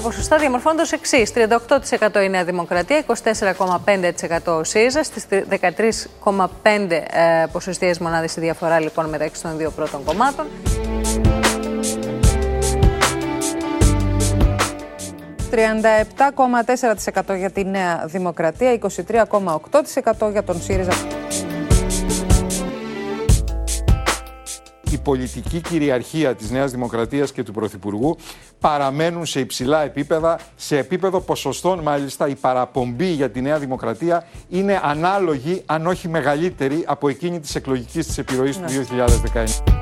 τα 0.00 0.06
ποσοστά 0.06 0.36
διαμορφώνονται 0.36 0.82
ως 0.82 0.92
εξής: 0.92 1.32
38% 1.34 2.22
η 2.22 2.28
Νέα 2.28 2.44
Δημοκρατία, 2.44 3.04
24,5% 3.06 4.38
ο 4.44 4.64
ΣΥΡΙΖΑ, 4.64 5.02
στις 5.02 5.26
13,5 5.30 7.02
ποσοστιαίες 7.52 7.98
μονάδες 7.98 8.36
η 8.36 8.40
διαφορά 8.40 8.80
λοιπόν 8.80 9.08
μεταξύ 9.08 9.42
των 9.42 9.56
δύο 9.56 9.70
πρώτων 9.70 10.04
κομμάτων. 10.04 10.46
37,4% 15.50 17.36
για 17.36 17.50
τη 17.50 17.64
Νέα 17.64 18.04
Δημοκρατία, 18.06 18.78
23,8% 19.08 20.30
για 20.30 20.42
τον 20.42 20.62
ΣΥΡΙΖΑ. 20.62 21.19
Η 24.90 24.98
πολιτική 24.98 25.60
κυριαρχία 25.60 26.34
της 26.34 26.50
Νέας 26.50 26.70
Δημοκρατίας 26.70 27.32
και 27.32 27.42
του 27.42 27.52
Πρωθυπουργού 27.52 28.16
παραμένουν 28.60 29.26
σε 29.26 29.40
υψηλά 29.40 29.82
επίπεδα, 29.82 30.38
σε 30.56 30.78
επίπεδο 30.78 31.20
ποσοστών 31.20 31.78
μάλιστα 31.78 32.28
η 32.28 32.34
παραπομπή 32.34 33.10
για 33.10 33.30
τη 33.30 33.40
Νέα 33.40 33.58
Δημοκρατία 33.58 34.26
είναι 34.48 34.80
ανάλογη, 34.82 35.62
αν 35.66 35.86
όχι 35.86 36.08
μεγαλύτερη, 36.08 36.84
από 36.86 37.08
εκείνη 37.08 37.40
της 37.40 37.54
εκλογικής 37.54 38.06
της 38.06 38.18
επιρροής 38.18 38.56
του 38.56 38.64
2019. 39.34 39.80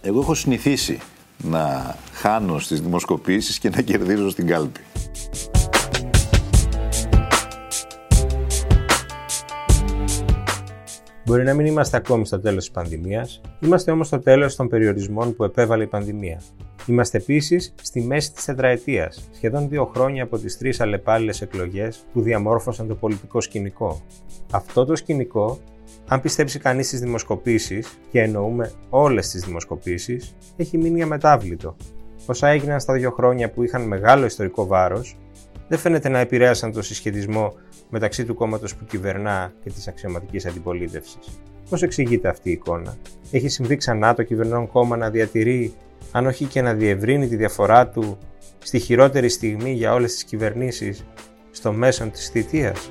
Εγώ 0.00 0.20
έχω 0.20 0.34
συνηθίσει 0.34 0.98
να 1.38 1.94
χάνω 2.12 2.58
στις 2.58 2.80
δημοσκοπήσεις 2.80 3.58
και 3.58 3.70
να 3.70 3.80
κερδίζω 3.80 4.30
στην 4.30 4.46
κάλπη. 4.46 4.80
Μπορεί 11.28 11.44
να 11.44 11.54
μην 11.54 11.66
είμαστε 11.66 11.96
ακόμη 11.96 12.26
στο 12.26 12.40
τέλος 12.40 12.64
της 12.64 12.70
πανδημίας, 12.70 13.40
είμαστε 13.60 13.90
όμως 13.90 14.06
στο 14.06 14.18
τέλος 14.18 14.56
των 14.56 14.68
περιορισμών 14.68 15.36
που 15.36 15.44
επέβαλε 15.44 15.82
η 15.82 15.86
πανδημία. 15.86 16.42
Είμαστε 16.86 17.18
επίσης 17.18 17.74
στη 17.82 18.00
μέση 18.00 18.32
της 18.32 18.44
τετραετίας, 18.44 19.28
σχεδόν 19.32 19.68
δύο 19.68 19.84
χρόνια 19.94 20.22
από 20.22 20.38
τις 20.38 20.58
τρεις 20.58 20.80
αλλεπάλληλες 20.80 21.40
εκλογές 21.40 22.04
που 22.12 22.20
διαμόρφωσαν 22.20 22.88
το 22.88 22.94
πολιτικό 22.94 23.40
σκηνικό. 23.40 24.02
Αυτό 24.52 24.84
το 24.84 24.96
σκηνικό, 24.96 25.58
αν 26.08 26.20
πιστέψει 26.20 26.58
κανείς 26.58 26.86
στις 26.86 27.00
δημοσκοπήσεις, 27.00 27.98
και 28.10 28.20
εννοούμε 28.20 28.72
όλες 28.90 29.28
τις 29.28 29.44
δημοσκοπήσεις, 29.44 30.34
έχει 30.56 30.78
μείνει 30.78 31.02
αμετάβλητο. 31.02 31.76
Όσα 32.26 32.48
έγιναν 32.48 32.80
στα 32.80 32.92
δύο 32.92 33.10
χρόνια 33.10 33.50
που 33.50 33.62
είχαν 33.62 33.82
μεγάλο 33.82 34.24
ιστορικό 34.24 34.66
βάρος, 34.66 35.16
δεν 35.68 35.78
φαίνεται 35.78 36.08
να 36.08 36.18
επηρέασαν 36.18 36.72
το 36.72 36.82
συσχετισμό 36.82 37.54
μεταξύ 37.90 38.24
του 38.24 38.34
κόμματος 38.34 38.74
που 38.74 38.84
κυβερνά 38.84 39.52
και 39.62 39.70
της 39.70 39.88
αξιωματικής 39.88 40.46
αντιπολίτευσης. 40.46 41.40
Πώς 41.70 41.82
εξηγείται 41.82 42.28
αυτή 42.28 42.48
η 42.48 42.52
εικόνα, 42.52 42.96
Έχει 43.30 43.48
συμβεί 43.48 43.76
ξανά 43.76 44.14
το 44.14 44.22
κυβερνών 44.22 44.68
κόμμα 44.68 44.96
να 44.96 45.10
διατηρεί, 45.10 45.74
αν 46.12 46.26
όχι 46.26 46.44
και 46.44 46.62
να 46.62 46.74
διευρύνει 46.74 47.28
τη 47.28 47.36
διαφορά 47.36 47.88
του 47.88 48.18
στη 48.58 48.78
χειρότερη 48.78 49.28
στιγμή 49.28 49.72
για 49.72 49.92
όλες 49.92 50.12
τις 50.12 50.24
κυβερνήσεις 50.24 51.04
στο 51.50 51.72
μέσον 51.72 52.10
της 52.10 52.28
θητείας; 52.28 52.90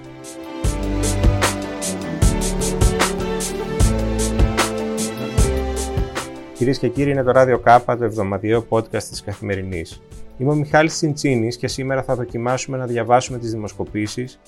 Κυρίες 6.54 6.78
και 6.78 6.88
κύριοι, 6.88 7.12
είναι 7.12 7.24
το 7.24 7.32
ράδιο 7.32 7.60
Κάπα, 7.60 7.98
το 7.98 8.04
εβδομαδιαίο 8.04 8.66
podcast 8.70 9.04
της 9.04 9.24
Καθημερινής. 9.24 10.02
Είμαι 10.40 10.52
ο 10.52 10.56
Μιχάλης 10.56 10.94
Τσιντσίνης 10.94 11.58
και 11.58 11.68
σήμερα 11.68 12.04
θα 12.04 12.16
δοκιμάσουμε 12.16 12.78
να 12.78 12.86
διαβάσουμε 12.86 13.38
τις 13.38 13.52
δημοσκοπήσεις 13.52 14.40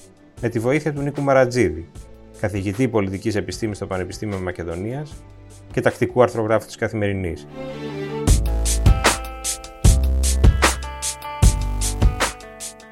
με 0.41 0.49
τη 0.49 0.59
βοήθεια 0.59 0.93
του 0.93 1.01
Νίκου 1.01 1.21
Μαρατζίδη, 1.21 1.89
καθηγητή 2.39 2.87
πολιτικής 2.87 3.35
επιστήμης 3.35 3.77
στο 3.77 3.85
Πανεπιστήμιο 3.87 4.39
Μακεδονίας 4.39 5.23
και 5.71 5.81
τακτικού 5.81 6.21
αρθρογράφου 6.21 6.65
της 6.65 6.75
Καθημερινής. 6.75 7.47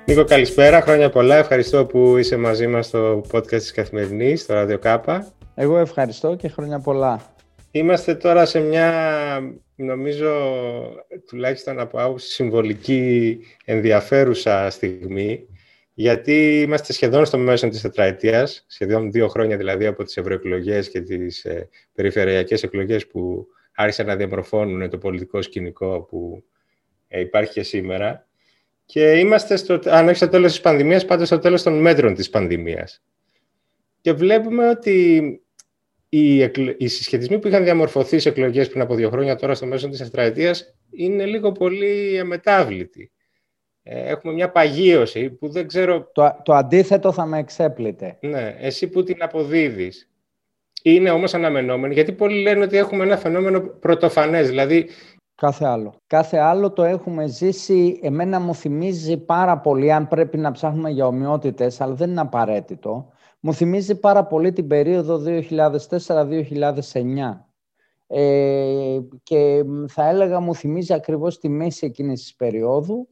Νίκο, 0.05 0.23
καλησπέρα. 0.23 0.81
Χρόνια 0.81 1.09
πολλά. 1.09 1.35
Ευχαριστώ 1.35 1.85
που 1.85 2.17
είσαι 2.17 2.38
μαζί 2.38 2.67
μας 2.67 2.85
στο 2.85 3.21
podcast 3.31 3.47
της 3.47 3.71
Καθημερινής, 3.71 4.41
στο 4.41 4.53
Radio 4.57 4.79
Κάπα. 4.79 5.27
Εγώ 5.55 5.77
ευχαριστώ 5.77 6.35
και 6.35 6.47
χρόνια 6.47 6.79
πολλά. 6.79 7.21
Είμαστε 7.77 8.15
τώρα 8.15 8.45
σε 8.45 8.59
μια, 8.59 9.57
νομίζω, 9.75 10.31
τουλάχιστον 11.27 11.79
από 11.79 12.01
άποψη 12.01 12.31
συμβολική 12.31 13.39
ενδιαφέρουσα 13.65 14.69
στιγμή 14.69 15.47
γιατί 15.93 16.61
είμαστε 16.61 16.93
σχεδόν 16.93 17.25
στο 17.25 17.38
μέσο 17.38 17.69
της 17.69 17.81
τετραετίας, 17.81 18.65
σχεδόν 18.67 19.11
δύο 19.11 19.27
χρόνια 19.27 19.57
δηλαδή 19.57 19.85
από 19.85 20.03
τις 20.03 20.17
ευρωεκλογές 20.17 20.89
και 20.89 21.01
τις 21.01 21.45
ε, 21.45 21.69
περιφερειακές 21.93 22.63
εκλογές 22.63 23.07
που 23.07 23.47
άρχισαν 23.75 24.05
να 24.05 24.15
διαμορφώνουν 24.15 24.89
το 24.89 24.97
πολιτικό 24.97 25.41
σκηνικό 25.41 26.01
που 26.01 26.44
ε, 27.07 27.19
υπάρχει 27.19 27.53
και 27.53 27.63
σήμερα. 27.63 28.27
Και 28.85 29.11
είμαστε, 29.11 29.55
στο, 29.55 29.79
αν 29.85 30.07
όχι 30.07 30.15
στο 30.15 30.27
τέλος 30.27 30.51
της 30.51 30.61
πανδημίας, 30.61 31.05
πάντως 31.05 31.27
στο 31.27 31.39
τέλος 31.39 31.63
των 31.63 31.81
μέτρων 31.81 32.13
της 32.13 32.29
πανδημίας. 32.29 33.03
Και 34.01 34.13
βλέπουμε 34.13 34.69
ότι 34.69 35.41
οι, 36.09 36.38
οι 36.78 36.88
συσχετισμοί 36.88 37.40
που 37.40 37.47
είχαν 37.47 37.63
διαμορφωθεί 37.63 38.19
σε 38.19 38.29
εκλογές 38.29 38.69
πριν 38.69 38.81
από 38.81 38.95
δύο 38.95 39.09
χρόνια, 39.09 39.35
τώρα 39.35 39.56
στο 39.56 39.66
μέσο 39.66 39.90
της 39.90 40.00
τετραετίας, 40.00 40.75
είναι 40.91 41.25
λίγο 41.25 41.51
πολύ 41.51 42.19
αμετάβλητοι. 42.19 43.12
Ε, 43.84 44.09
έχουμε 44.09 44.34
μια 44.34 44.51
παγίωση 44.51 45.29
που 45.29 45.50
δεν 45.50 45.68
ξέρω... 45.68 46.12
Το, 46.13 46.41
το 46.44 46.53
αντίθετο 46.53 47.12
θα 47.12 47.25
με 47.25 47.40
εξέπλητε. 47.40 48.18
Ναι, 48.22 48.56
εσύ 48.59 48.88
που 48.88 49.03
την 49.03 49.23
αποδίδεις. 49.23 50.09
Είναι 50.84 51.09
όμως 51.09 51.34
αναμενόμενο, 51.34 51.94
γιατί 51.94 52.12
πολλοί 52.12 52.41
λένε 52.41 52.63
ότι 52.63 52.78
έχουμε 52.78 53.03
ένα 53.03 53.18
φαινόμενο 53.18 53.62
πρωτοφανές, 53.62 54.47
δηλαδή... 54.47 54.89
Κάθε 55.35 55.66
άλλο. 55.66 55.95
Κάθε 56.07 56.38
άλλο 56.38 56.72
το 56.72 56.84
έχουμε 56.84 57.28
ζήσει, 57.28 58.00
εμένα 58.03 58.39
μου 58.39 58.56
θυμίζει 58.56 59.18
πάρα 59.18 59.57
πολύ, 59.57 59.91
αν 59.94 60.07
πρέπει 60.07 60.38
να 60.38 60.51
ψάχνουμε 60.51 60.89
για 60.89 61.07
ομοιότητες, 61.07 61.81
αλλά 61.81 61.94
δεν 61.94 62.09
είναι 62.09 62.22
απαραίτητο, 62.22 63.09
μου 63.39 63.53
θυμίζει 63.53 63.99
πάρα 63.99 64.25
πολύ 64.25 64.51
την 64.51 64.67
περίοδο 64.67 65.21
2004-2009. 65.25 65.45
Ε, 68.07 68.99
και 69.23 69.63
θα 69.87 70.07
έλεγα 70.07 70.39
μου 70.39 70.55
θυμίζει 70.55 70.93
ακριβώς 70.93 71.39
τη 71.39 71.49
μέση 71.49 71.85
εκείνης 71.85 72.21
της 72.21 72.35
περίοδου, 72.35 73.09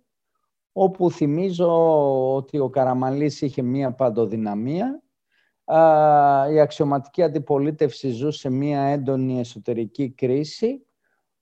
όπου 0.72 1.12
θυμίζω 1.12 2.36
ότι 2.36 2.60
ο 2.60 2.70
Καραμαλής 2.70 3.42
είχε 3.42 3.62
μία 3.62 3.92
παντοδυναμία, 3.92 5.04
η 6.52 6.60
αξιωματική 6.60 7.24
αντιπολίτευση 7.24 8.10
ζούσε 8.10 8.50
μία 8.50 8.82
έντονη 8.82 9.40
εσωτερική 9.40 10.10
κρίση 10.10 10.86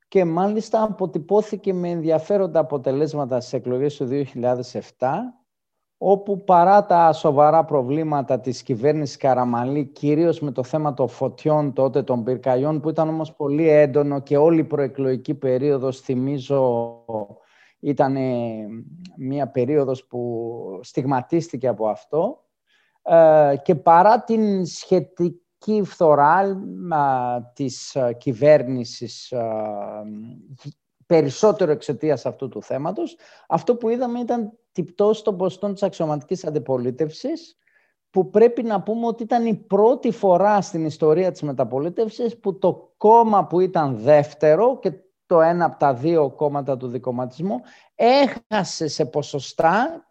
και 0.07 0.25
μάλιστα 0.25 0.83
αποτυπώθηκε 0.83 1.73
με 1.73 1.89
ενδιαφέροντα 1.89 2.59
αποτελέσματα 2.59 3.39
στις 3.39 3.53
εκλογές 3.53 3.95
του 3.95 4.07
2007, 4.09 5.33
όπου 5.97 6.43
παρά 6.43 6.85
τα 6.85 7.13
σοβαρά 7.13 7.65
προβλήματα 7.65 8.39
της 8.39 8.63
κυβέρνησης 8.63 9.17
Καραμαλή, 9.17 9.85
κυρίως 9.85 10.39
με 10.39 10.51
το 10.51 10.63
θέμα 10.63 10.93
των 10.93 11.07
φωτιών 11.07 11.73
τότε 11.73 12.03
των 12.03 12.23
πυρκαγιών, 12.23 12.79
που 12.79 12.89
ήταν 12.89 13.09
όμως 13.09 13.33
πολύ 13.33 13.69
έντονο 13.69 14.19
και 14.19 14.37
όλη 14.37 14.59
η 14.59 14.63
προεκλογική 14.63 15.33
περίοδος, 15.33 15.99
θυμίζω, 15.99 16.99
ήταν 17.79 18.15
μια 19.17 19.47
περίοδος 19.47 20.05
που 20.05 20.79
στιγματίστηκε 20.83 21.67
από 21.67 21.87
αυτό 21.87 22.43
ε, 23.01 23.55
και 23.63 23.75
παρά 23.75 24.23
την 24.23 24.65
σχετική 24.65 25.81
φθορά 25.83 26.63
της 27.53 27.95
ε, 27.95 28.13
κυβέρνησης 28.13 29.31
ε, 29.31 29.41
περισσότερο 31.05 31.71
εξαιτίας 31.71 32.25
αυτού 32.25 32.47
του 32.47 32.63
θέματος, 32.63 33.17
αυτό 33.47 33.75
που 33.75 33.89
είδαμε 33.89 34.19
ήταν 34.19 34.57
τυπτός 34.73 35.21
των 35.21 35.37
ποστών 35.37 35.73
της 35.73 35.83
αξιωματικής 35.83 36.45
αντιπολίτευσης 36.45 37.57
που 38.09 38.29
πρέπει 38.29 38.63
να 38.63 38.81
πούμε 38.81 39.07
ότι 39.07 39.23
ήταν 39.23 39.45
η 39.45 39.55
πρώτη 39.55 40.11
φορά 40.11 40.61
στην 40.61 40.85
ιστορία 40.85 41.31
της 41.31 41.41
μεταπολίτευσης 41.41 42.39
που 42.39 42.57
το 42.57 42.93
κόμμα 42.97 43.47
που 43.47 43.59
ήταν 43.59 43.95
δεύτερο 43.97 44.79
και 44.79 44.93
το 45.25 45.41
ένα 45.41 45.65
από 45.65 45.79
τα 45.79 45.93
δύο 45.93 46.29
κόμματα 46.29 46.77
του 46.77 46.87
δικοματισμού, 46.87 47.61
έχασε 47.95 48.87
σε 48.87 49.05
ποσοστά 49.05 50.07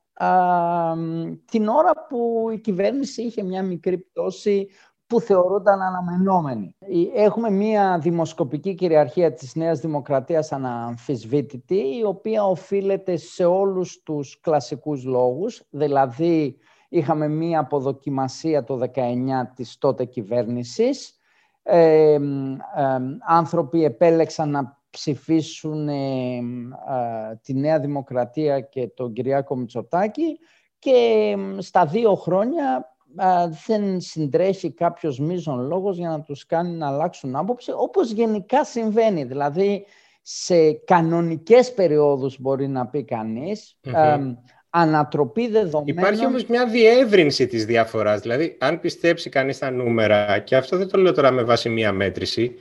την 1.44 1.68
ώρα 1.68 1.92
που 2.08 2.48
η 2.52 2.58
κυβέρνηση 2.58 3.22
είχε 3.22 3.42
μια 3.42 3.62
μικρή 3.62 3.98
πτώση 3.98 4.68
που 5.12 5.20
θεωρούνταν 5.20 5.82
αναμενόμενη. 5.82 6.76
Έχουμε 7.14 7.50
μια 7.50 7.98
δημοσκοπική 7.98 8.74
κυριαρχία 8.74 9.32
της 9.32 9.54
Νέας 9.54 9.80
Δημοκρατίας 9.80 10.52
αναμφισβήτητη, 10.52 11.74
η 11.74 12.04
οποία 12.04 12.44
οφείλεται 12.44 13.16
σε 13.16 13.44
όλους 13.44 14.02
τους 14.02 14.40
κλασικούς 14.40 15.04
λόγους, 15.04 15.62
δηλαδή 15.70 16.56
είχαμε 16.88 17.28
μια 17.28 17.60
αποδοκιμασία 17.60 18.64
το 18.64 18.76
19 18.76 19.52
της 19.54 19.78
τότε 19.78 20.04
κυβέρνησης, 20.04 21.18
ε, 21.62 22.18
άνθρωποι 23.26 23.84
επέλεξαν 23.84 24.50
να 24.50 24.78
ψηφίσουν 24.90 25.88
ε, 25.88 26.40
τη 27.42 27.54
Νέα 27.54 27.80
Δημοκρατία 27.80 28.60
και 28.60 28.88
τον 28.88 29.12
Κυριάκο 29.12 29.56
Μητσοτάκη 29.56 30.38
και 30.78 31.36
στα 31.58 31.86
δύο 31.86 32.14
χρόνια 32.14 32.91
δεν 33.66 34.00
συντρέχει 34.00 34.72
κάποιος 34.72 35.18
μείζον 35.18 35.66
λόγος 35.66 35.96
για 35.96 36.08
να 36.08 36.20
τους 36.20 36.46
κάνει 36.46 36.76
να 36.76 36.86
αλλάξουν 36.86 37.36
άποψη, 37.36 37.72
όπως 37.76 38.10
γενικά 38.10 38.64
συμβαίνει. 38.64 39.24
Δηλαδή, 39.24 39.84
σε 40.22 40.72
κανονικές 40.72 41.72
περιόδους 41.74 42.40
μπορεί 42.40 42.68
να 42.68 42.86
πει 42.86 43.04
κανείς, 43.04 43.78
ανατροπή 44.70 45.48
δεδομένων. 45.48 45.86
Υπάρχει 45.86 46.26
όμως 46.26 46.46
μια 46.46 46.66
διεύρυνση 46.66 47.46
της 47.46 47.66
διαφοράς. 47.66 48.20
Δηλαδή, 48.20 48.56
αν 48.60 48.80
πιστέψει 48.80 49.30
κανείς 49.30 49.58
τα 49.58 49.70
νούμερα, 49.70 50.38
και 50.38 50.56
αυτό 50.56 50.76
δεν 50.76 50.88
το 50.88 50.98
λέω 50.98 51.12
τώρα 51.12 51.30
με 51.30 51.42
βάση 51.42 51.68
μια 51.68 51.92
μέτρηση, 51.92 52.54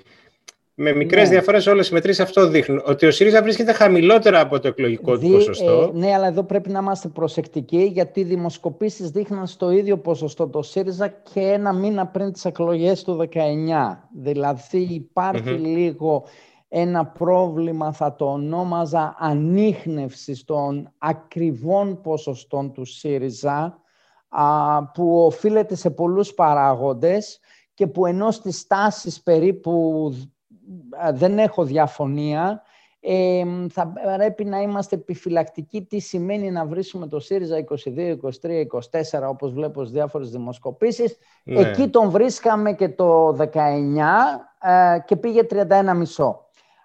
με 0.82 0.94
μικρές 0.94 1.24
ναι. 1.24 1.30
διαφορές 1.36 1.68
όλες 1.68 1.90
οι 1.90 1.94
μετρήσεις 1.94 2.24
αυτό 2.24 2.48
δείχνουν, 2.48 2.82
ότι 2.86 3.06
ο 3.06 3.12
ΣΥΡΙΖΑ 3.12 3.42
βρίσκεται 3.42 3.72
χαμηλότερα 3.72 4.40
από 4.40 4.60
το 4.60 4.68
εκλογικό 4.68 5.18
του 5.18 5.30
ποσοστό. 5.30 5.92
Ε, 5.96 5.98
ναι, 5.98 6.14
αλλά 6.14 6.28
εδώ 6.28 6.44
πρέπει 6.44 6.70
να 6.70 6.80
είμαστε 6.80 7.08
προσεκτικοί, 7.08 7.84
γιατί 7.94 8.20
οι 8.20 8.24
δημοσκοπήσεις 8.24 9.10
δείχναν 9.10 9.48
στο 9.48 9.72
ίδιο 9.72 9.98
ποσοστό 9.98 10.48
το 10.48 10.62
ΣΥΡΙΖΑ 10.62 11.08
και 11.08 11.40
ένα 11.40 11.74
μήνα 11.74 12.08
πριν 12.08 12.32
τις 12.32 12.46
εκλογές 12.46 13.04
του 13.04 13.30
19. 13.34 13.38
Δηλαδή 14.14 14.90
λίγο 15.60 16.26
ένα 16.68 17.06
πρόβλημα, 17.06 17.92
θα 17.92 18.16
το 18.16 18.26
ονόμαζα, 18.26 19.16
ανείχνευση 19.20 20.46
των 20.46 20.94
ακριβών 20.98 22.02
ποσοστών 22.02 22.72
του 22.72 22.86
ΣΥΡΙΖΑ, 22.86 23.82
που 24.94 25.26
οφείλεται 25.26 25.76
σε 25.76 25.90
πολλούς 25.90 26.34
παράγοντες 26.34 27.40
και 27.74 27.88
που 27.88 28.06
ενώ 28.06 28.32
στις 28.32 28.68
τάσεις 28.68 29.22
περίπου 29.22 30.14
δεν 31.14 31.40
έχω 31.40 31.64
διαφωνία, 31.64 32.64
ε, 33.04 33.44
θα 33.70 33.94
πρέπει 34.16 34.46
να 34.46 34.62
είμαστε 34.62 34.96
επιφυλακτικοί 34.96 35.82
τι 35.82 36.00
σημαίνει 36.00 36.52
να 36.52 36.66
βρίσκουμε 36.66 37.08
το 37.08 37.20
ΣΥΡΙΖΑ 37.20 37.58
22, 37.58 38.18
23, 38.42 38.66
24 39.22 39.28
όπως 39.28 39.54
βλέπω 39.54 39.80
στις 39.80 39.94
διάφορες 39.94 40.30
δημοσκοπήσεις. 40.30 41.18
Ναι. 41.44 41.60
Εκεί 41.60 41.88
τον 41.88 42.10
βρίσκαμε 42.10 42.74
και 42.74 42.90
το 42.90 43.28
19 43.28 43.48
ε, 44.62 45.00
και 45.06 45.16
πήγε 45.16 45.42
31,5. 45.50 45.66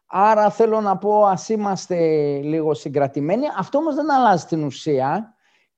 Άρα 0.06 0.50
θέλω 0.50 0.80
να 0.80 0.96
πω 0.96 1.24
ας 1.24 1.48
είμαστε 1.48 1.96
λίγο 2.42 2.74
συγκρατημένοι. 2.74 3.44
Αυτό 3.58 3.78
όμως 3.78 3.94
δεν 3.94 4.12
αλλάζει 4.12 4.44
την 4.44 4.64
ουσία 4.64 5.35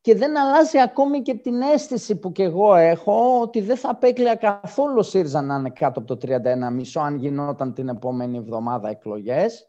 και 0.08 0.14
δεν 0.14 0.38
αλλάζει 0.38 0.78
ακόμη 0.78 1.22
και 1.22 1.34
την 1.34 1.60
αίσθηση 1.60 2.16
που 2.16 2.32
και 2.32 2.42
εγώ 2.42 2.74
έχω 2.74 3.40
ότι 3.40 3.60
δεν 3.60 3.76
θα 3.76 3.90
απέκλεια 3.90 4.34
καθόλου 4.34 5.02
ΣΥΡΙΖΑ 5.02 5.42
να 5.42 5.54
είναι 5.54 5.70
κάτω 5.70 6.00
από 6.00 6.16
το 6.16 6.28
31,5 6.28 7.00
αν 7.02 7.16
γινόταν 7.16 7.74
την 7.74 7.88
επόμενη 7.88 8.36
εβδομάδα 8.36 8.88
εκλογές. 8.88 9.66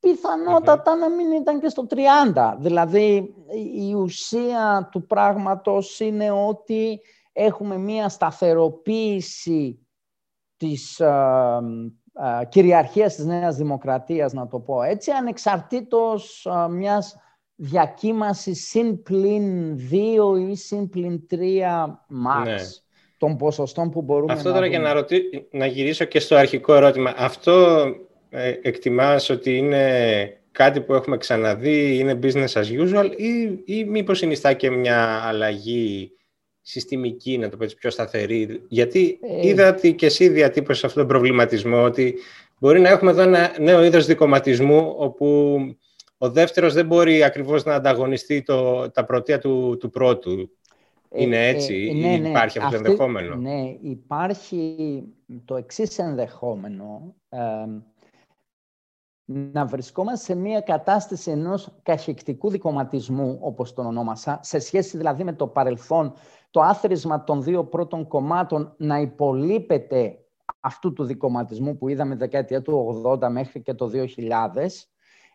Πιθανότατα 0.00 0.94
να 0.94 1.08
μην 1.10 1.32
ήταν 1.32 1.60
και 1.60 1.68
στο 1.68 1.86
30. 2.34 2.56
Δηλαδή 2.58 3.34
η 3.74 3.94
ουσία 3.94 4.88
του 4.92 5.06
πράγματος 5.06 6.00
είναι 6.00 6.30
ότι 6.30 7.00
έχουμε 7.32 7.76
μία 7.76 8.08
σταθεροποίηση 8.08 9.86
της 10.56 11.02
κυριαρχίας 12.48 13.14
της 13.14 13.24
Νέας 13.24 13.56
Δημοκρατίας, 13.56 14.32
να 14.32 14.46
το 14.46 14.58
πω 14.58 14.82
έτσι, 14.82 15.10
ανεξαρτήτως 15.10 16.48
μιας 16.70 17.16
διακύμαση 17.62 18.54
συν 18.54 19.02
πλην 19.02 19.78
2 19.90 20.50
ή 20.50 20.56
συν 20.56 20.88
πλην 20.88 21.26
3 21.30 21.34
max 21.36 22.44
ναι. 22.44 22.56
των 23.16 23.36
ποσοστών 23.36 23.90
που 23.90 24.02
μπορούμε 24.02 24.32
Αυτό 24.32 24.52
τώρα 24.52 24.66
για 24.66 24.78
να, 24.78 24.92
ρωτή... 24.92 25.22
να 25.50 25.66
γυρίσω 25.66 26.04
και 26.04 26.20
στο 26.20 26.36
αρχικό 26.36 26.74
ερώτημα. 26.74 27.14
Αυτό 27.16 27.86
ε, 28.30 28.54
εκτιμάς 28.62 29.30
ότι 29.30 29.56
είναι 29.56 30.42
κάτι 30.52 30.80
που 30.80 30.94
έχουμε 30.94 31.16
ξαναδεί, 31.16 31.98
είναι 31.98 32.18
business 32.22 32.52
as 32.52 32.64
usual 32.84 33.10
ή, 33.16 33.62
ή 33.64 33.84
μήπως 33.84 34.18
συνιστά 34.18 34.52
και 34.52 34.70
μια 34.70 35.22
αλλαγή 35.24 36.12
συστημική, 36.60 37.38
να 37.38 37.48
το 37.48 37.56
πω 37.56 37.64
έτσι, 37.64 37.76
πιο 37.76 37.90
σταθερή; 37.90 38.62
Γιατί 38.68 39.18
ε... 39.42 39.46
είδα 39.46 39.68
ότι 39.68 39.94
και 39.94 40.06
εσύ 40.06 40.28
διατύπωσες 40.28 40.84
αυτόν 40.84 41.02
τον 41.02 41.12
προβληματισμό 41.12 41.82
ότι 41.82 42.14
μπορεί 42.58 42.80
να 42.80 42.88
έχουμε 42.88 43.10
εδώ 43.10 43.22
ένα 43.22 43.56
νέο 43.58 43.84
είδος 43.84 44.06
δικοματισμού 44.06 44.94
όπου 44.96 45.58
ο 46.22 46.30
δεύτερος 46.30 46.74
δεν 46.74 46.86
μπορεί 46.86 47.22
ακριβώς 47.24 47.64
να 47.64 47.74
ανταγωνιστεί 47.74 48.42
το, 48.42 48.90
τα 48.90 49.04
πρωτεία 49.04 49.38
του, 49.38 49.76
του 49.80 49.90
πρώτου. 49.90 50.50
Ε, 51.08 51.22
είναι 51.22 51.48
έτσι 51.48 51.88
ε, 51.90 52.00
ναι, 52.00 52.14
ή 52.14 52.18
ναι, 52.18 52.28
υπάρχει 52.28 52.58
αυτό 52.58 52.70
το 52.70 52.76
ενδεχόμενο; 52.76 53.34
Ναι, 53.34 53.76
υπάρχει 53.80 55.02
το 55.44 55.56
εξής 55.56 55.98
ενδεχόμενο. 55.98 57.14
να 59.24 59.66
βρισκόμαστε 59.66 60.32
σε 60.32 60.40
μια 60.40 60.60
κατάσταση 60.60 61.30
ενός 61.30 61.68
καχεκτικού 61.82 62.50
δικοματισμού, 62.50 63.38
όπως 63.40 63.72
τον 63.72 63.86
ονόμασα, 63.86 64.40
σε 64.42 64.58
σχέση 64.58 64.96
δηλαδή 64.96 65.24
με 65.24 65.32
το 65.32 65.46
παρελθόν, 65.46 66.12
το 66.50 66.60
άθροισμα 66.60 67.24
των 67.24 67.42
δύο 67.42 67.64
πρώτων 67.64 68.06
κομμάτων 68.08 68.74
να 68.76 68.98
υπολείπεται 68.98 70.18
αυτού 70.60 70.92
του 70.92 71.04
δικοματισμού 71.04 71.76
που 71.76 71.88
είδαμε 71.88 72.14
δεκαετία 72.14 72.62
του 72.62 73.02
80 73.06 73.28
μέχρι 73.30 73.62
και 73.62 73.74
το 73.74 73.90
2000, 73.94 74.06